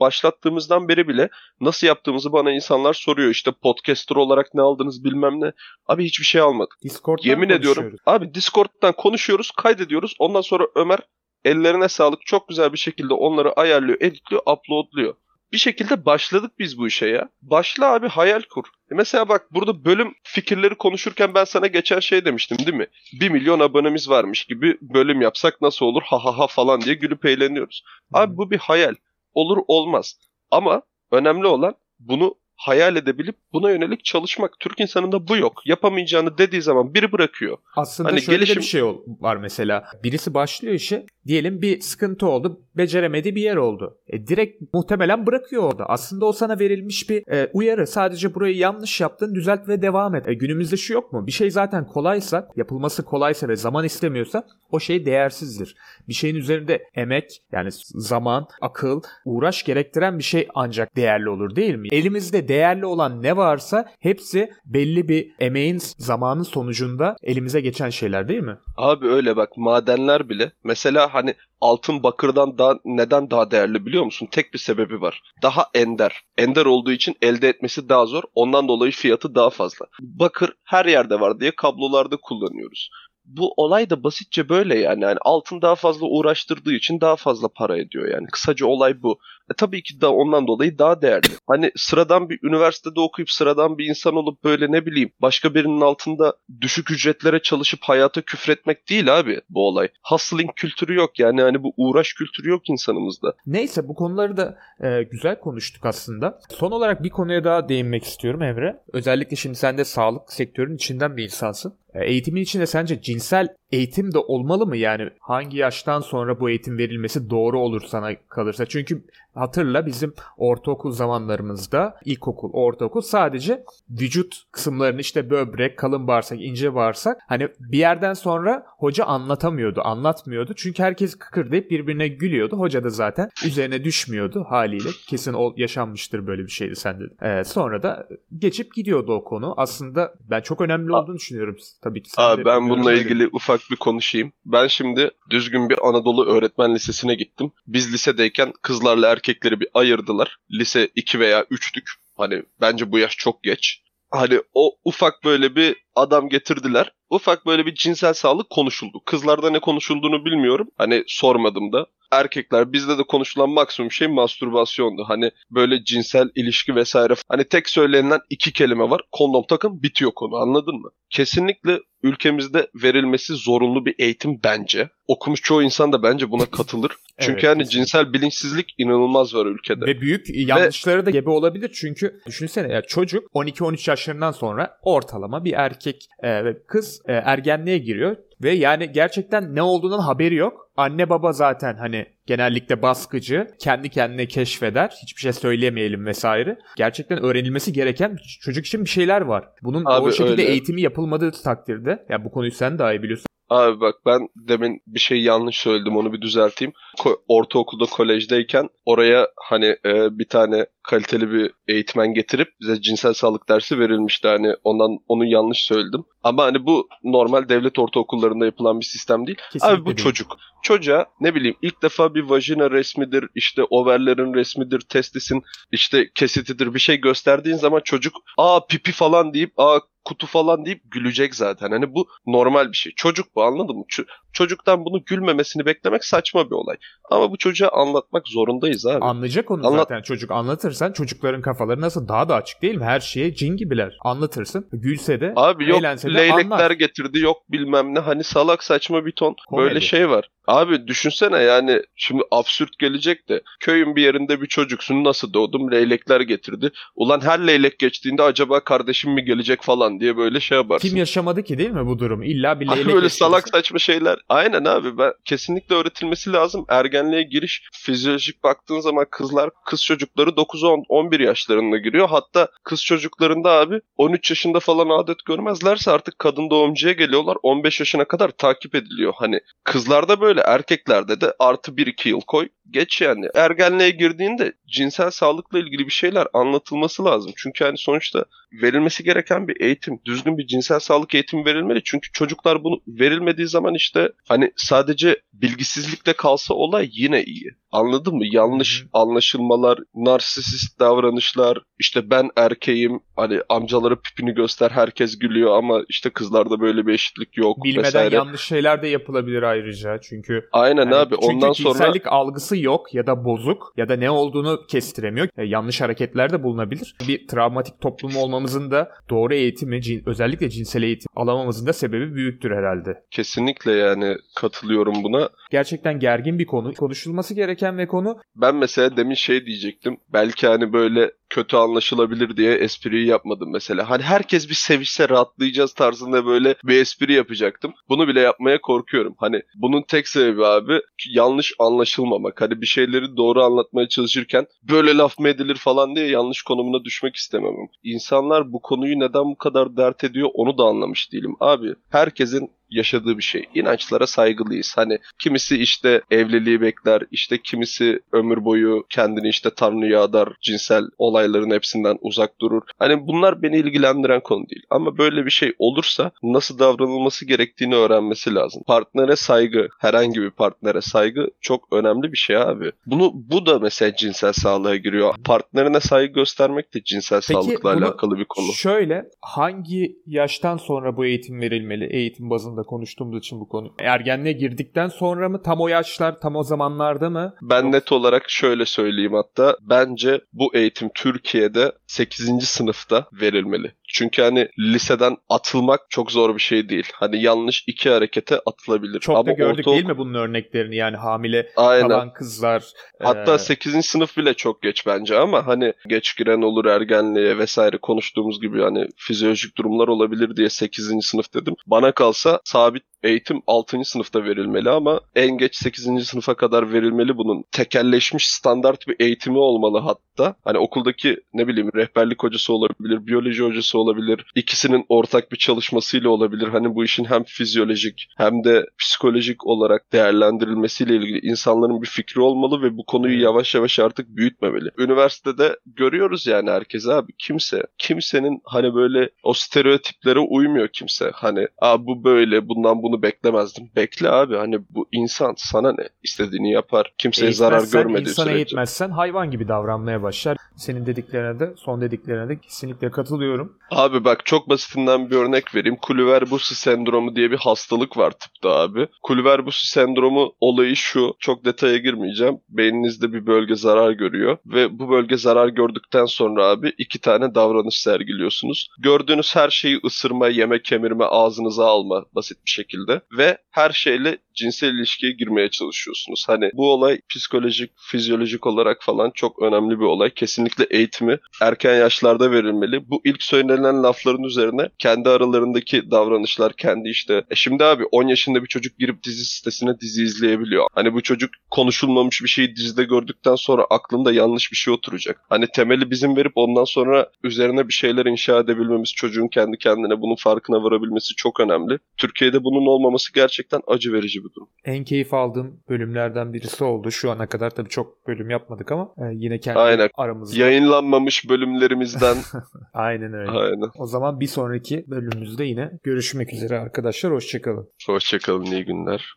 başlattığımızdan 0.00 0.88
beri 0.88 1.08
bile 1.08 1.28
nasıl 1.60 1.86
yaptığımızı 1.86 2.32
bana 2.32 2.52
insanlar 2.52 2.94
soruyor. 2.94 3.30
İşte 3.30 3.52
podcaster 3.62 4.16
olarak 4.16 4.54
ne 4.54 4.62
aldınız 4.62 5.04
bilmem 5.04 5.40
ne. 5.40 5.52
Abi 5.86 6.04
hiçbir 6.04 6.24
şey 6.24 6.40
almadık. 6.40 6.78
Discord'dan 6.84 7.28
Yemin 7.28 7.48
ediyorum. 7.48 7.96
Abi 8.06 8.34
Discord'dan 8.34 8.92
konuşuyoruz, 8.96 9.50
kaydediyoruz. 9.50 10.14
Ondan 10.18 10.40
sonra 10.40 10.64
Ömer 10.74 10.98
ellerine 11.44 11.88
sağlık 11.88 12.26
çok 12.26 12.48
güzel 12.48 12.72
bir 12.72 12.78
şekilde 12.78 13.14
onları 13.14 13.52
ayarlıyor, 13.52 14.00
editliyor, 14.00 14.42
uploadluyor. 14.46 15.14
Bir 15.52 15.58
şekilde 15.58 16.04
başladık 16.06 16.52
biz 16.58 16.78
bu 16.78 16.86
işe 16.86 17.06
ya. 17.06 17.28
Başla 17.42 17.94
abi 17.94 18.08
hayal 18.08 18.42
kur. 18.50 18.64
E 18.92 18.94
mesela 18.94 19.28
bak 19.28 19.54
burada 19.54 19.84
bölüm 19.84 20.14
fikirleri 20.22 20.74
konuşurken 20.74 21.34
ben 21.34 21.44
sana 21.44 21.66
geçen 21.66 22.00
şey 22.00 22.24
demiştim 22.24 22.58
değil 22.58 22.74
mi? 22.74 22.86
1 23.20 23.28
milyon 23.28 23.60
abonemiz 23.60 24.10
varmış 24.10 24.44
gibi 24.44 24.78
bölüm 24.80 25.20
yapsak 25.20 25.62
nasıl 25.62 25.86
olur 25.86 26.02
ha 26.04 26.24
ha 26.24 26.38
ha 26.38 26.46
falan 26.46 26.80
diye 26.80 26.94
gülüp 26.94 27.24
eğleniyoruz. 27.24 27.84
Abi 28.12 28.36
bu 28.36 28.50
bir 28.50 28.58
hayal. 28.58 28.94
Olur 29.34 29.58
olmaz. 29.68 30.14
Ama 30.50 30.82
önemli 31.10 31.46
olan 31.46 31.74
bunu 31.98 32.34
hayal 32.56 32.96
edebilip 32.96 33.36
buna 33.52 33.70
yönelik 33.70 34.04
çalışmak. 34.04 34.60
Türk 34.60 34.80
insanında 34.80 35.28
bu 35.28 35.36
yok. 35.36 35.62
Yapamayacağını 35.64 36.38
dediği 36.38 36.62
zaman 36.62 36.94
biri 36.94 37.12
bırakıyor. 37.12 37.58
Aslında 37.76 38.08
Hani 38.10 38.22
şöyle 38.22 38.36
gelişim- 38.44 38.56
bir 38.62 38.66
şey 38.66 38.82
var 39.20 39.36
mesela. 39.36 39.84
Birisi 40.04 40.34
başlıyor 40.34 40.74
işe. 40.74 41.06
Diyelim 41.28 41.62
bir 41.62 41.80
sıkıntı 41.80 42.26
oldu. 42.26 42.60
Beceremediği 42.76 43.34
bir 43.34 43.42
yer 43.42 43.56
oldu. 43.56 43.98
E, 44.06 44.26
direkt 44.26 44.74
muhtemelen 44.74 45.26
bırakıyor 45.26 45.62
orada. 45.62 45.86
Aslında 45.86 46.26
o 46.26 46.32
sana 46.32 46.58
verilmiş 46.58 47.10
bir 47.10 47.32
e, 47.32 47.50
uyarı. 47.52 47.86
Sadece 47.86 48.34
burayı 48.34 48.56
yanlış 48.56 49.00
yaptın 49.00 49.34
düzelt 49.34 49.68
ve 49.68 49.82
devam 49.82 50.14
et. 50.14 50.28
E, 50.28 50.34
günümüzde 50.34 50.76
şu 50.76 50.92
yok 50.92 51.12
mu? 51.12 51.26
Bir 51.26 51.32
şey 51.32 51.50
zaten 51.50 51.86
kolaysa, 51.86 52.48
yapılması 52.56 53.04
kolaysa 53.04 53.48
ve 53.48 53.56
zaman 53.56 53.84
istemiyorsa 53.84 54.46
o 54.70 54.80
şey 54.80 55.06
değersizdir. 55.06 55.76
Bir 56.08 56.14
şeyin 56.14 56.34
üzerinde 56.34 56.84
emek 56.94 57.42
yani 57.52 57.68
zaman, 57.94 58.46
akıl, 58.60 59.02
uğraş 59.24 59.62
gerektiren 59.62 60.18
bir 60.18 60.24
şey 60.24 60.48
ancak 60.54 60.96
değerli 60.96 61.28
olur 61.28 61.56
değil 61.56 61.74
mi? 61.74 61.88
Elimizde 61.92 62.48
değerli 62.48 62.86
olan 62.86 63.22
ne 63.22 63.36
varsa 63.36 63.90
hepsi 64.00 64.50
belli 64.64 65.08
bir 65.08 65.30
emeğin, 65.38 65.78
zamanın 65.98 66.42
sonucunda 66.42 67.16
elimize 67.22 67.60
geçen 67.60 67.90
şeyler 67.90 68.28
değil 68.28 68.42
mi? 68.42 68.58
Abi 68.76 69.08
öyle 69.08 69.36
bak 69.36 69.56
madenler 69.56 70.28
bile 70.28 70.52
mesela 70.64 71.14
hani 71.18 71.34
altın 71.60 72.02
bakırdan 72.02 72.58
daha 72.58 72.74
neden 72.84 73.30
daha 73.30 73.50
değerli 73.50 73.86
biliyor 73.86 74.04
musun? 74.04 74.28
Tek 74.30 74.54
bir 74.54 74.58
sebebi 74.58 75.00
var. 75.00 75.22
Daha 75.42 75.66
ender. 75.74 76.22
Ender 76.38 76.66
olduğu 76.66 76.92
için 76.92 77.16
elde 77.22 77.48
etmesi 77.48 77.88
daha 77.88 78.06
zor. 78.06 78.22
Ondan 78.34 78.68
dolayı 78.68 78.92
fiyatı 78.92 79.34
daha 79.34 79.50
fazla. 79.50 79.86
Bakır 80.00 80.52
her 80.64 80.86
yerde 80.86 81.20
var 81.20 81.40
diye 81.40 81.50
kablolarda 81.56 82.16
kullanıyoruz. 82.16 82.90
Bu 83.28 83.54
olay 83.56 83.90
da 83.90 84.04
basitçe 84.04 84.48
böyle 84.48 84.78
yani. 84.78 85.04
yani 85.04 85.18
altın 85.20 85.62
daha 85.62 85.74
fazla 85.74 86.06
uğraştırdığı 86.06 86.72
için 86.72 87.00
daha 87.00 87.16
fazla 87.16 87.48
para 87.48 87.78
ediyor 87.78 88.08
yani. 88.08 88.26
Kısaca 88.26 88.66
olay 88.66 89.02
bu. 89.02 89.18
E 89.50 89.54
tabii 89.54 89.82
ki 89.82 90.00
de 90.00 90.06
ondan 90.06 90.46
dolayı 90.46 90.78
daha 90.78 91.02
değerli. 91.02 91.28
Hani 91.46 91.72
sıradan 91.76 92.30
bir 92.30 92.38
üniversitede 92.42 93.00
okuyup 93.00 93.30
sıradan 93.30 93.78
bir 93.78 93.84
insan 93.86 94.14
olup 94.14 94.44
böyle 94.44 94.72
ne 94.72 94.86
bileyim 94.86 95.10
başka 95.22 95.54
birinin 95.54 95.80
altında 95.80 96.34
düşük 96.60 96.90
ücretlere 96.90 97.42
çalışıp 97.42 97.80
hayata 97.82 98.22
küfretmek 98.22 98.88
değil 98.88 99.18
abi 99.18 99.40
bu 99.50 99.66
olay. 99.66 99.88
Hustling 100.02 100.50
kültürü 100.56 100.94
yok 100.94 101.18
yani 101.18 101.42
hani 101.42 101.62
bu 101.62 101.72
uğraş 101.76 102.12
kültürü 102.12 102.50
yok 102.50 102.70
insanımızda. 102.70 103.34
Neyse 103.46 103.88
bu 103.88 103.94
konuları 103.94 104.36
da 104.36 104.58
e, 104.80 105.02
güzel 105.02 105.40
konuştuk 105.40 105.86
aslında. 105.86 106.40
Son 106.48 106.70
olarak 106.70 107.02
bir 107.02 107.10
konuya 107.10 107.44
daha 107.44 107.68
değinmek 107.68 108.04
istiyorum 108.04 108.42
Emre. 108.42 108.80
Özellikle 108.92 109.36
şimdi 109.36 109.56
sen 109.56 109.78
de 109.78 109.84
sağlık 109.84 110.32
sektörünün 110.32 110.76
içinden 110.76 111.16
bir 111.16 111.24
insansın. 111.24 111.74
E, 111.94 112.04
Eğitimin 112.04 112.42
içinde 112.42 112.66
sence 112.66 113.02
cinsel 113.02 113.48
eğitim 113.72 114.14
de 114.14 114.18
olmalı 114.18 114.66
mı? 114.66 114.76
Yani 114.76 115.10
hangi 115.20 115.58
yaştan 115.58 116.00
sonra 116.00 116.40
bu 116.40 116.50
eğitim 116.50 116.78
verilmesi 116.78 117.30
doğru 117.30 117.60
olur 117.60 117.82
sana 117.86 118.16
kalırsa? 118.28 118.66
Çünkü 118.66 119.04
hatırla 119.38 119.86
bizim 119.86 120.14
ortaokul 120.36 120.90
zamanlarımızda 120.92 121.94
ilkokul, 122.04 122.50
ortaokul 122.52 123.00
sadece 123.00 123.64
vücut 123.90 124.36
kısımlarını 124.52 125.00
işte 125.00 125.30
böbrek, 125.30 125.78
kalın 125.78 126.06
bağırsak, 126.06 126.38
ince 126.40 126.74
bağırsak 126.74 127.18
hani 127.28 127.48
bir 127.60 127.78
yerden 127.78 128.14
sonra 128.14 128.64
hoca 128.78 129.04
anlatamıyordu, 129.04 129.80
anlatmıyordu. 129.84 130.52
Çünkü 130.56 130.82
herkes 130.82 131.14
kıkırdayıp 131.14 131.70
birbirine 131.70 132.08
gülüyordu. 132.08 132.56
Hoca 132.56 132.84
da 132.84 132.90
zaten 132.90 133.28
üzerine 133.46 133.84
düşmüyordu 133.84 134.44
haliyle. 134.48 134.88
Kesin 135.08 135.32
o 135.32 135.54
yaşanmıştır 135.56 136.26
böyle 136.26 136.42
bir 136.42 136.50
şeydi 136.50 136.76
sende. 136.76 137.04
de. 137.04 137.38
Ee, 137.40 137.44
sonra 137.44 137.82
da 137.82 138.08
geçip 138.38 138.74
gidiyordu 138.74 139.12
o 139.12 139.24
konu. 139.24 139.54
Aslında 139.56 140.14
ben 140.30 140.40
çok 140.40 140.60
önemli 140.60 140.92
olduğunu 140.92 141.16
düşünüyorum. 141.16 141.56
Tabii 141.82 142.02
ki 142.02 142.10
Abi 142.16 142.44
ben 142.44 142.68
bununla 142.68 142.90
öyle. 142.90 143.00
ilgili 143.00 143.28
ufak 143.32 143.60
bir 143.70 143.76
konuşayım. 143.76 144.32
Ben 144.46 144.66
şimdi 144.66 145.10
düzgün 145.30 145.68
bir 145.68 145.88
Anadolu 145.88 146.26
Öğretmen 146.26 146.74
Lisesi'ne 146.74 147.14
gittim. 147.14 147.52
Biz 147.66 147.92
lisedeyken 147.92 148.52
kızlarla 148.62 149.08
erkekleri 149.28 149.60
bir 149.60 149.68
ayırdılar. 149.74 150.36
Lise 150.50 150.88
2 150.94 151.20
veya 151.20 151.40
3'tük. 151.40 151.90
Hani 152.16 152.42
bence 152.60 152.92
bu 152.92 152.98
yaş 152.98 153.16
çok 153.16 153.42
geç. 153.42 153.82
Hani 154.10 154.40
o 154.54 154.76
ufak 154.84 155.24
böyle 155.24 155.56
bir 155.56 155.76
adam 155.94 156.28
getirdiler. 156.28 156.92
Ufak 157.10 157.46
böyle 157.46 157.66
bir 157.66 157.74
cinsel 157.74 158.14
sağlık 158.14 158.50
konuşuldu. 158.50 159.00
Kızlarda 159.06 159.50
ne 159.50 159.58
konuşulduğunu 159.58 160.24
bilmiyorum. 160.24 160.68
Hani 160.76 161.04
sormadım 161.06 161.72
da. 161.72 161.86
Erkekler 162.12 162.72
bizde 162.72 162.98
de 162.98 163.02
konuşulan 163.02 163.50
maksimum 163.50 163.92
şey 163.92 164.08
mastürbasyondu. 164.08 165.04
Hani 165.08 165.30
böyle 165.50 165.84
cinsel 165.84 166.28
ilişki 166.34 166.74
vesaire. 166.74 167.14
Hani 167.28 167.44
tek 167.44 167.68
söylenilen 167.68 168.20
iki 168.30 168.52
kelime 168.52 168.90
var. 168.90 169.00
Kondom 169.12 169.44
takın 169.48 169.82
bitiyor 169.82 170.12
konu 170.14 170.36
anladın 170.36 170.74
mı? 170.74 170.90
Kesinlikle 171.10 171.80
ülkemizde 172.02 172.70
verilmesi 172.74 173.34
zorunlu 173.34 173.86
bir 173.86 173.94
eğitim 173.98 174.40
bence. 174.44 174.90
Okumuş 175.08 175.42
çoğu 175.42 175.62
insan 175.62 175.92
da 175.92 176.02
bence 176.02 176.30
buna 176.30 176.46
katılır. 176.46 176.92
Çünkü 177.18 177.32
Evet, 177.32 177.44
hani 177.44 177.58
kesinlikle. 177.58 177.70
cinsel 177.70 178.12
bilinçsizlik 178.12 178.74
inanılmaz 178.78 179.34
var 179.34 179.46
ülkede. 179.46 179.86
Ve 179.86 180.00
büyük 180.00 180.26
yanlışları 180.48 181.06
da 181.06 181.10
gebe 181.10 181.30
olabilir 181.30 181.70
çünkü 181.74 182.20
düşünsene 182.26 182.72
ya 182.72 182.82
çocuk 182.82 183.30
12-13 183.34 183.90
yaşlarından 183.90 184.32
sonra 184.32 184.78
ortalama 184.82 185.44
bir 185.44 185.52
erkek 185.52 186.08
e, 186.22 186.44
ve 186.44 186.62
kız 186.66 187.02
e, 187.08 187.12
ergenliğe 187.12 187.78
giriyor 187.78 188.16
ve 188.42 188.50
yani 188.50 188.92
gerçekten 188.92 189.54
ne 189.54 189.62
olduğundan 189.62 189.98
haberi 189.98 190.34
yok. 190.34 190.70
Anne 190.76 191.10
baba 191.10 191.32
zaten 191.32 191.76
hani 191.76 192.06
genellikle 192.26 192.82
baskıcı, 192.82 193.46
kendi 193.58 193.88
kendine 193.88 194.26
keşfeder, 194.26 194.98
hiçbir 195.02 195.20
şey 195.20 195.32
söylemeyelim 195.32 196.06
vesaire. 196.06 196.58
Gerçekten 196.76 197.22
öğrenilmesi 197.24 197.72
gereken 197.72 198.18
çocuk 198.40 198.66
için 198.66 198.84
bir 198.84 198.90
şeyler 198.90 199.20
var. 199.20 199.44
Bunun 199.62 199.82
Abi 199.86 200.08
o 200.08 200.12
şekilde 200.12 200.30
öyle. 200.30 200.42
eğitimi 200.44 200.82
yapılmadığı 200.82 201.30
takdirde 201.30 202.06
ya 202.08 202.24
bu 202.24 202.30
konuyu 202.30 202.52
sen 202.52 202.78
daha 202.78 202.92
iyi 202.92 203.02
biliyorsun. 203.02 203.28
Abi 203.50 203.80
bak 203.80 203.94
ben 204.06 204.28
demin 204.36 204.82
bir 204.86 205.00
şey 205.00 205.22
yanlış 205.22 205.56
söyledim 205.58 205.96
onu 205.96 206.12
bir 206.12 206.20
düzelteyim. 206.20 206.72
Ko- 206.98 207.20
ortaokulda 207.28 207.84
kolejdeyken 207.86 208.68
oraya 208.84 209.28
hani 209.36 209.76
e, 209.84 210.18
bir 210.18 210.28
tane 210.28 210.66
kaliteli 210.88 211.32
bir 211.32 211.50
eğitmen 211.68 212.14
getirip 212.14 212.48
bize 212.60 212.80
cinsel 212.80 213.12
sağlık 213.12 213.48
dersi 213.48 213.78
verilmişti. 213.78 214.28
Hani 214.28 214.54
ondan 214.64 214.98
onu 215.08 215.24
yanlış 215.24 215.58
söyledim. 215.64 216.04
Ama 216.22 216.44
hani 216.44 216.66
bu 216.66 216.88
normal 217.04 217.48
devlet 217.48 217.78
ortaokullarında 217.78 218.46
yapılan 218.46 218.80
bir 218.80 218.84
sistem 218.84 219.26
değil. 219.26 219.38
Kesinlikle 219.52 219.76
Abi 219.76 219.82
bu 219.82 219.86
değil. 219.86 219.96
çocuk. 219.96 220.36
Çocuğa 220.62 221.06
ne 221.20 221.34
bileyim 221.34 221.56
ilk 221.62 221.82
defa 221.82 222.14
bir 222.14 222.22
vajina 222.22 222.70
resmidir, 222.70 223.28
işte 223.34 223.62
overlerin 223.64 224.34
resmidir, 224.34 224.80
testisin 224.80 225.42
işte 225.72 226.10
kesitidir 226.14 226.74
bir 226.74 226.78
şey 226.78 226.96
gösterdiğin 226.96 227.56
zaman 227.56 227.80
çocuk 227.84 228.14
aa 228.38 228.66
pipi 228.66 228.92
falan 228.92 229.34
deyip 229.34 229.52
aa 229.56 229.80
kutu 230.04 230.26
falan 230.26 230.66
deyip 230.66 230.82
gülecek 230.84 231.34
zaten. 231.34 231.70
Hani 231.70 231.94
bu 231.94 232.08
normal 232.26 232.72
bir 232.72 232.76
şey. 232.76 232.92
Çocuk 232.96 233.26
bu 233.34 233.42
anladın 233.42 233.76
mı? 233.76 233.84
Çocuktan 234.32 234.84
bunu 234.84 235.04
gülmemesini 235.04 235.66
beklemek 235.66 236.04
saçma 236.04 236.46
bir 236.46 236.54
olay. 236.54 236.76
Ama 237.10 237.30
bu 237.30 237.36
çocuğa 237.38 237.68
anlatmak 237.68 238.28
zorundayız 238.28 238.86
abi. 238.86 239.04
Anlayacak 239.04 239.50
onu 239.50 239.66
Anlat- 239.66 239.78
zaten 239.78 240.02
çocuk 240.02 240.30
anlatırsan 240.30 240.92
çocukların 240.92 241.40
kafaları 241.42 241.80
nasıl 241.80 242.08
daha 242.08 242.28
da 242.28 242.34
açık 242.34 242.62
değil 242.62 242.74
mi? 242.74 242.84
Her 242.84 243.00
şeye 243.00 243.34
cin 243.34 243.56
gibiler. 243.56 243.96
Anlatırsın. 244.04 244.68
Gülse 244.72 245.20
de 245.20 245.32
Abi 245.36 245.68
yok 245.68 245.78
eğlense 245.78 246.08
de 246.08 246.14
leylekler 246.14 246.42
anlar. 246.56 246.70
getirdi 246.70 247.18
yok 247.18 247.36
bilmem 247.50 247.94
ne 247.94 247.98
hani 247.98 248.24
salak 248.24 248.62
saçma 248.64 249.06
bir 249.06 249.12
ton 249.12 249.36
Komedi. 249.48 249.66
böyle 249.68 249.80
şey 249.80 250.10
var. 250.10 250.30
Abi 250.48 250.86
düşünsene 250.86 251.38
yani 251.38 251.82
şimdi 251.96 252.22
absürt 252.30 252.78
gelecek 252.78 253.28
de 253.28 253.42
köyün 253.60 253.96
bir 253.96 254.02
yerinde 254.02 254.40
bir 254.40 254.46
çocuksun 254.46 255.04
nasıl 255.04 255.32
doğdum 255.32 255.72
leylekler 255.72 256.20
getirdi. 256.20 256.70
Ulan 256.96 257.20
her 257.20 257.46
leylek 257.46 257.78
geçtiğinde 257.78 258.22
acaba 258.22 258.64
kardeşim 258.64 259.12
mi 259.12 259.24
gelecek 259.24 259.62
falan 259.62 260.00
diye 260.00 260.16
böyle 260.16 260.40
şey 260.40 260.58
yaparsın. 260.58 260.88
Kim 260.88 260.96
yaşamadı 260.96 261.42
ki 261.42 261.58
değil 261.58 261.70
mi 261.70 261.86
bu 261.86 261.98
durum? 261.98 262.22
İlla 262.22 262.60
bir 262.60 262.66
Abi 262.68 262.76
leylek 262.76 262.94
böyle 262.94 263.06
yaşaması- 263.06 263.18
salak 263.18 263.48
saçma 263.48 263.78
şeyler. 263.78 264.18
Aynen 264.28 264.64
abi 264.64 264.98
ben 264.98 265.12
kesinlikle 265.24 265.74
öğretilmesi 265.74 266.32
lazım. 266.32 266.64
Ergenliğe 266.68 267.22
giriş 267.22 267.62
fizyolojik 267.72 268.44
baktığın 268.44 268.80
zaman 268.80 269.06
kızlar 269.10 269.50
kız 269.66 269.84
çocukları 269.84 270.36
9 270.36 270.64
10 270.64 270.84
11 270.88 271.20
yaşlarında 271.20 271.76
giriyor. 271.76 272.08
Hatta 272.08 272.48
kız 272.64 272.84
çocuklarında 272.84 273.50
abi 273.50 273.80
13 273.96 274.30
yaşında 274.30 274.60
falan 274.60 274.88
adet 274.88 275.24
görmezlerse 275.24 275.90
artık 275.90 276.18
kadın 276.18 276.50
doğumcuya 276.50 276.92
geliyorlar. 276.92 277.36
15 277.42 277.80
yaşına 277.80 278.04
kadar 278.04 278.30
takip 278.30 278.74
ediliyor. 278.74 279.12
Hani 279.16 279.40
kızlarda 279.64 280.20
böyle 280.20 280.37
Böyle 280.38 280.50
erkeklerde 280.50 281.20
de 281.20 281.34
artı 281.38 281.76
1-2 281.76 282.08
yıl 282.08 282.20
koy 282.20 282.48
geç 282.70 283.00
yani. 283.00 283.28
Ergenliğe 283.34 283.90
girdiğinde 283.90 284.52
cinsel 284.66 285.10
sağlıkla 285.10 285.58
ilgili 285.58 285.86
bir 285.86 285.92
şeyler 285.92 286.26
anlatılması 286.32 287.04
lazım. 287.04 287.32
Çünkü 287.36 287.64
hani 287.64 287.78
sonuçta 287.78 288.24
verilmesi 288.52 289.04
gereken 289.04 289.48
bir 289.48 289.60
eğitim, 289.60 290.00
düzgün 290.04 290.38
bir 290.38 290.46
cinsel 290.46 290.78
sağlık 290.80 291.14
eğitimi 291.14 291.44
verilmeli. 291.44 291.80
Çünkü 291.84 292.12
çocuklar 292.12 292.64
bunu 292.64 292.80
verilmediği 292.88 293.46
zaman 293.46 293.74
işte 293.74 294.08
hani 294.28 294.52
sadece 294.56 295.16
bilgisizlikle 295.32 296.12
kalsa 296.12 296.54
olay 296.54 296.88
yine 296.92 297.24
iyi. 297.24 297.50
Anladın 297.72 298.14
mı? 298.14 298.24
Yanlış 298.32 298.84
anlaşılmalar, 298.92 299.78
narsisist 299.94 300.80
davranışlar, 300.80 301.58
işte 301.78 302.10
ben 302.10 302.30
erkeğim, 302.36 303.00
hani 303.16 303.40
amcaları 303.48 304.00
pipini 304.00 304.34
göster 304.34 304.70
herkes 304.70 305.18
gülüyor 305.18 305.56
ama 305.58 305.82
işte 305.88 306.10
kızlarda 306.10 306.60
böyle 306.60 306.86
bir 306.86 306.92
eşitlik 306.92 307.36
yok 307.36 307.64
Bilmeden 307.64 307.84
vesaire. 307.84 308.14
yanlış 308.14 308.40
şeyler 308.40 308.82
de 308.82 308.88
yapılabilir 308.88 309.42
ayrıca 309.42 309.98
çünkü. 310.00 310.48
Aynen 310.52 310.82
Yani 310.82 310.94
abi. 310.94 311.14
çünkü 311.14 311.26
Ondan 311.26 311.52
sonra 311.52 311.72
cinsellik 311.74 312.06
algısı 312.06 312.56
yok 312.58 312.94
ya 312.94 313.06
da 313.06 313.24
bozuk 313.24 313.72
ya 313.76 313.88
da 313.88 313.96
ne 313.96 314.10
olduğunu 314.10 314.66
kestiremiyor. 314.66 315.28
E, 315.36 315.44
yanlış 315.44 315.80
hareketler 315.80 316.32
de 316.32 316.42
bulunabilir. 316.42 316.96
Bir 317.08 317.26
travmatik 317.28 317.80
toplum 317.80 318.16
olmamızın 318.38 318.70
da 318.70 318.90
doğru 319.10 319.34
eğitimi, 319.34 319.76
cin- 319.76 320.02
özellikle 320.06 320.50
cinsel 320.50 320.82
eğitim 320.82 321.08
alamamızın 321.16 321.66
da 321.66 321.72
sebebi 321.72 322.14
büyüktür 322.14 322.50
herhalde. 322.50 323.02
kesinlikle 323.10 323.72
yani 323.72 324.16
katılıyorum 324.36 324.94
buna. 325.02 325.28
Gerçekten 325.50 325.98
gergin 325.98 326.38
bir 326.38 326.46
konu. 326.46 326.74
Konuşulması 326.74 327.34
gereken 327.34 327.78
ve 327.78 327.86
konu 327.86 328.18
Ben 328.36 328.56
mesela 328.56 328.96
demin 328.96 329.14
şey 329.14 329.46
diyecektim. 329.46 329.96
Belki 330.12 330.46
hani 330.46 330.72
böyle 330.72 331.10
kötü 331.30 331.56
anlaşılabilir 331.56 332.36
diye 332.36 332.54
espriyi 332.54 333.06
yapmadım 333.06 333.52
mesela. 333.52 333.90
Hani 333.90 334.02
herkes 334.02 334.48
bir 334.48 334.54
sevişse 334.54 335.08
rahatlayacağız 335.08 335.74
tarzında 335.74 336.26
böyle 336.26 336.54
bir 336.64 336.80
espri 336.80 337.12
yapacaktım. 337.12 337.74
Bunu 337.88 338.08
bile 338.08 338.20
yapmaya 338.20 338.60
korkuyorum. 338.60 339.14
Hani 339.18 339.42
bunun 339.54 339.82
tek 339.82 340.08
sebebi 340.08 340.46
abi 340.46 340.80
yanlış 341.10 341.52
anlaşılmamak. 341.58 342.40
Hani 342.40 342.60
bir 342.60 342.66
şeyleri 342.66 343.16
doğru 343.16 343.42
anlatmaya 343.42 343.88
çalışırken 343.88 344.46
böyle 344.62 344.96
laf 344.96 345.18
mı 345.18 345.28
edilir 345.28 345.56
falan 345.56 345.96
diye 345.96 346.08
yanlış 346.08 346.42
konumuna 346.42 346.84
düşmek 346.84 347.16
istememem. 347.16 347.68
İnsanlar 347.82 348.52
bu 348.52 348.62
konuyu 348.62 349.00
neden 349.00 349.24
bu 349.24 349.38
kadar 349.38 349.76
dert 349.76 350.04
ediyor 350.04 350.28
onu 350.34 350.58
da 350.58 350.64
anlamış 350.64 351.12
değilim. 351.12 351.36
Abi 351.40 351.74
herkesin 351.90 352.50
yaşadığı 352.70 353.18
bir 353.18 353.22
şey. 353.22 353.44
İnançlara 353.54 354.06
saygılıyız. 354.06 354.72
Hani 354.76 354.98
kimisi 355.18 355.56
işte 355.62 356.02
evliliği 356.10 356.60
bekler, 356.60 357.02
işte 357.10 357.38
kimisi 357.38 358.00
ömür 358.12 358.44
boyu 358.44 358.84
kendini 358.88 359.28
işte 359.28 359.50
tanrıya 359.50 360.02
adar, 360.02 360.28
cinsel 360.40 360.84
olayların 360.98 361.50
hepsinden 361.50 361.98
uzak 362.00 362.40
durur. 362.40 362.62
Hani 362.78 363.06
bunlar 363.06 363.42
beni 363.42 363.56
ilgilendiren 363.56 364.20
konu 364.20 364.48
değil. 364.48 364.62
Ama 364.70 364.98
böyle 364.98 365.24
bir 365.24 365.30
şey 365.30 365.52
olursa 365.58 366.10
nasıl 366.22 366.58
davranılması 366.58 367.26
gerektiğini 367.26 367.74
öğrenmesi 367.74 368.34
lazım. 368.34 368.62
Partnere 368.66 369.16
saygı, 369.16 369.68
herhangi 369.80 370.22
bir 370.22 370.30
partnere 370.30 370.80
saygı 370.80 371.28
çok 371.40 371.72
önemli 371.72 372.12
bir 372.12 372.16
şey 372.16 372.36
abi. 372.36 372.72
Bunu 372.86 373.10
bu 373.14 373.46
da 373.46 373.58
mesela 373.58 373.96
cinsel 373.96 374.32
sağlığa 374.32 374.76
giriyor. 374.76 375.14
Partnerine 375.24 375.80
saygı 375.80 376.12
göstermek 376.12 376.74
de 376.74 376.82
cinsel 376.84 377.20
Peki 377.28 377.32
sağlıkla 377.32 377.72
alakalı 377.72 378.18
bir 378.18 378.24
konu. 378.24 378.52
Şöyle 378.52 379.04
hangi 379.20 379.96
yaştan 380.06 380.56
sonra 380.56 380.96
bu 380.96 381.06
eğitim 381.06 381.40
verilmeli? 381.40 381.86
Eğitim 381.92 382.30
bazında 382.30 382.57
konuştuğumuz 382.62 383.18
için 383.18 383.40
bu 383.40 383.48
konu. 383.48 383.74
Ergenliğe 383.78 384.32
girdikten 384.32 384.88
sonra 384.88 385.28
mı? 385.28 385.42
Tam 385.42 385.60
o 385.60 385.68
yaşlar, 385.68 386.20
tam 386.20 386.36
o 386.36 386.42
zamanlarda 386.42 387.10
mı? 387.10 387.34
Ben 387.42 387.72
net 387.72 387.92
olarak 387.92 388.30
şöyle 388.30 388.66
söyleyeyim 388.66 389.14
hatta. 389.14 389.56
Bence 389.60 390.20
bu 390.32 390.54
eğitim 390.54 390.90
Türkiye'de 390.94 391.72
8. 391.88 392.46
sınıfta 392.48 393.08
verilmeli. 393.12 393.72
Çünkü 393.88 394.22
hani 394.22 394.48
liseden 394.58 395.16
atılmak 395.28 395.80
çok 395.90 396.12
zor 396.12 396.34
bir 396.34 396.40
şey 396.40 396.68
değil. 396.68 396.86
Hani 396.94 397.22
yanlış 397.22 397.64
iki 397.66 397.90
harekete 397.90 398.40
atılabilir. 398.46 399.00
Çok 399.00 399.16
Ama 399.16 399.26
da 399.26 399.32
gördük 399.32 399.66
ortaokul- 399.66 399.72
değil 399.72 399.84
mi 399.86 399.98
bunun 399.98 400.14
örneklerini? 400.14 400.76
Yani 400.76 400.96
hamile 400.96 401.50
Aynen. 401.56 401.88
kalan 401.88 402.12
kızlar. 402.12 402.64
Hatta 403.02 403.34
e, 403.34 403.38
8. 403.38 403.82
sınıf 403.86 404.16
bile 404.16 404.34
çok 404.34 404.62
geç 404.62 404.86
bence 404.86 405.18
ama 405.18 405.46
hani 405.46 405.72
geç 405.88 406.16
giren 406.16 406.42
olur 406.42 406.64
ergenliğe 406.64 407.38
vesaire 407.38 407.78
konuştuğumuz 407.78 408.40
gibi 408.40 408.62
hani 408.62 408.86
fizyolojik 408.96 409.56
durumlar 409.58 409.88
olabilir 409.88 410.36
diye 410.36 410.50
8. 410.50 411.02
sınıf 411.02 411.34
dedim. 411.34 411.54
Bana 411.66 411.92
kalsa 411.92 412.40
sabit 412.44 412.82
eğitim 413.02 413.42
6. 413.46 413.84
sınıfta 413.84 414.24
verilmeli 414.24 414.70
ama 414.70 415.00
en 415.14 415.38
geç 415.38 415.56
8. 415.56 416.06
sınıfa 416.06 416.34
kadar 416.34 416.72
verilmeli 416.72 417.16
bunun. 417.16 417.44
Tekelleşmiş 417.52 418.28
standart 418.28 418.88
bir 418.88 418.96
eğitimi 419.00 419.38
olmalı 419.38 419.78
hatta. 419.78 420.34
Hani 420.44 420.58
okuldaki 420.58 421.16
ne 421.34 421.48
bileyim 421.48 421.70
rehberlik 421.74 422.22
hocası 422.22 422.52
olabilir, 422.52 423.06
biyoloji 423.06 423.42
hocası 423.42 423.78
olabilir. 423.78 424.26
İkisinin 424.34 424.84
ortak 424.88 425.32
bir 425.32 425.36
çalışmasıyla 425.36 426.10
olabilir. 426.10 426.48
Hani 426.48 426.74
bu 426.74 426.84
işin 426.84 427.04
hem 427.04 427.24
fizyolojik 427.24 428.08
hem 428.16 428.44
de 428.44 428.64
psikolojik 428.78 429.46
olarak 429.46 429.92
değerlendirilmesiyle 429.92 430.96
ilgili 430.96 431.18
insanların 431.26 431.82
bir 431.82 431.86
fikri 431.86 432.20
olmalı 432.20 432.62
ve 432.62 432.76
bu 432.76 432.84
konuyu 432.86 433.22
yavaş 433.22 433.54
yavaş 433.54 433.78
artık 433.78 434.08
büyütmemeli. 434.08 434.70
Üniversitede 434.78 435.56
görüyoruz 435.66 436.26
yani 436.26 436.50
herkes 436.50 436.88
abi 436.88 437.12
kimse 437.18 437.62
kimsenin 437.78 438.40
hani 438.44 438.74
böyle 438.74 439.10
o 439.22 439.32
stereotiplere 439.32 440.18
uymuyor 440.18 440.68
kimse. 440.68 441.10
Hani 441.14 441.48
Aa, 441.58 441.86
bu 441.86 442.04
böyle 442.04 442.48
bundan 442.48 442.82
bunu 442.88 443.02
beklemezdim. 443.02 443.70
Bekle 443.76 444.10
abi 444.10 444.36
hani 444.36 444.58
bu 444.70 444.88
insan 444.92 445.34
sana 445.36 445.72
ne 445.72 445.88
istediğini 446.02 446.52
yapar. 446.52 446.92
Kimseye 446.98 447.32
zarar 447.32 447.64
görmediği 447.72 448.08
insana 448.08 448.24
sürece. 448.24 448.36
eğitmezsen 448.36 448.90
hayvan 448.90 449.30
gibi 449.30 449.48
davranmaya 449.48 450.02
başlar. 450.02 450.36
Senin 450.56 450.86
dediklerine 450.86 451.40
de, 451.40 451.54
son 451.56 451.80
dediklerine 451.80 452.28
de 452.28 452.40
kesinlikle 452.40 452.90
katılıyorum. 452.90 453.52
Abi 453.70 454.04
bak 454.04 454.26
çok 454.26 454.48
basitinden 454.48 455.10
bir 455.10 455.16
örnek 455.16 455.54
vereyim. 455.54 455.76
Kulüver-Bucy 455.82 456.54
sendromu 456.54 457.16
diye 457.16 457.30
bir 457.30 457.36
hastalık 457.36 457.96
var 457.96 458.10
tıpta 458.10 458.50
abi. 458.50 458.86
Kulüver-Bucy 459.02 459.66
sendromu 459.66 460.32
olayı 460.40 460.76
şu. 460.76 461.14
Çok 461.18 461.44
detaya 461.44 461.76
girmeyeceğim. 461.76 462.38
Beyninizde 462.48 463.12
bir 463.12 463.26
bölge 463.26 463.54
zarar 463.54 463.90
görüyor 463.90 464.38
ve 464.46 464.78
bu 464.78 464.90
bölge 464.90 465.16
zarar 465.16 465.48
gördükten 465.48 466.04
sonra 466.04 466.46
abi 466.46 466.72
iki 466.78 466.98
tane 466.98 467.34
davranış 467.34 467.80
sergiliyorsunuz. 467.80 468.68
Gördüğünüz 468.78 469.36
her 469.36 469.50
şeyi 469.50 469.80
ısırma, 469.84 470.28
yemek 470.28 470.64
kemirme, 470.64 471.04
ağzınıza 471.04 471.66
alma 471.66 472.04
basit 472.14 472.38
bir 472.46 472.50
şekilde 472.50 472.77
ve 473.18 473.38
her 473.50 473.70
şeyle 473.70 474.18
cinsel 474.34 474.74
ilişkiye 474.74 475.12
girmeye 475.12 475.50
çalışıyorsunuz. 475.50 476.24
Hani 476.28 476.50
bu 476.54 476.72
olay 476.72 477.00
psikolojik, 477.08 477.70
fizyolojik 477.76 478.46
olarak 478.46 478.82
falan 478.82 479.10
çok 479.14 479.42
önemli 479.42 479.80
bir 479.80 479.84
olay. 479.84 480.10
Kesinlikle 480.10 480.66
eğitimi 480.70 481.18
erken 481.42 481.74
yaşlarda 481.74 482.30
verilmeli. 482.30 482.90
Bu 482.90 483.00
ilk 483.04 483.22
söylenen 483.22 483.82
lafların 483.82 484.22
üzerine 484.22 484.68
kendi 484.78 485.08
aralarındaki 485.08 485.90
davranışlar, 485.90 486.52
kendi 486.52 486.88
işte... 486.88 487.24
E 487.30 487.34
şimdi 487.34 487.64
abi 487.64 487.84
10 487.92 488.08
yaşında 488.08 488.42
bir 488.42 488.48
çocuk 488.48 488.78
girip 488.78 489.02
dizi 489.02 489.24
sitesine 489.24 489.80
dizi 489.80 490.02
izleyebiliyor. 490.02 490.66
Hani 490.74 490.94
bu 490.94 491.02
çocuk 491.02 491.30
konuşulmamış 491.50 492.22
bir 492.22 492.28
şeyi 492.28 492.56
dizide 492.56 492.84
gördükten 492.84 493.34
sonra 493.34 493.66
aklında 493.70 494.12
yanlış 494.12 494.52
bir 494.52 494.56
şey 494.56 494.74
oturacak. 494.74 495.20
Hani 495.28 495.46
temeli 495.54 495.90
bizim 495.90 496.16
verip 496.16 496.32
ondan 496.34 496.64
sonra 496.64 497.10
üzerine 497.22 497.68
bir 497.68 497.72
şeyler 497.72 498.06
inşa 498.06 498.38
edebilmemiz, 498.38 498.92
çocuğun 498.92 499.28
kendi 499.28 499.58
kendine 499.58 500.00
bunun 500.00 500.16
farkına 500.16 500.62
varabilmesi 500.62 501.14
çok 501.14 501.40
önemli. 501.40 501.78
Türkiye'de 501.96 502.44
bunun 502.44 502.66
olmaması 502.68 503.14
gerçekten 503.14 503.60
acı 503.66 503.92
verici 503.92 504.24
bir 504.24 504.30
durum. 504.34 504.48
En 504.64 504.84
keyif 504.84 505.14
aldığım 505.14 505.60
bölümlerden 505.68 506.32
birisi 506.32 506.64
oldu. 506.64 506.90
Şu 506.90 507.10
ana 507.10 507.26
kadar 507.26 507.50
tabii 507.50 507.68
çok 507.68 508.06
bölüm 508.08 508.30
yapmadık 508.30 508.72
ama 508.72 508.94
e, 508.98 509.02
yine 509.12 509.38
kendi 509.40 509.58
Aynen. 509.58 509.90
aramızda. 509.94 510.40
Yayınlanmamış 510.40 511.28
bölümlerimizden 511.28 512.16
Aynen 512.74 513.12
öyle. 513.12 513.30
aynen. 513.30 513.70
O 513.78 513.86
zaman 513.86 514.20
bir 514.20 514.26
sonraki 514.26 514.84
bölümümüzde 514.88 515.44
yine 515.44 515.70
görüşmek 515.82 516.32
üzere 516.32 516.58
arkadaşlar. 516.58 517.12
Hoşçakalın. 517.12 517.68
Hoşçakalın, 517.86 518.44
iyi 518.44 518.64
günler. 518.64 519.06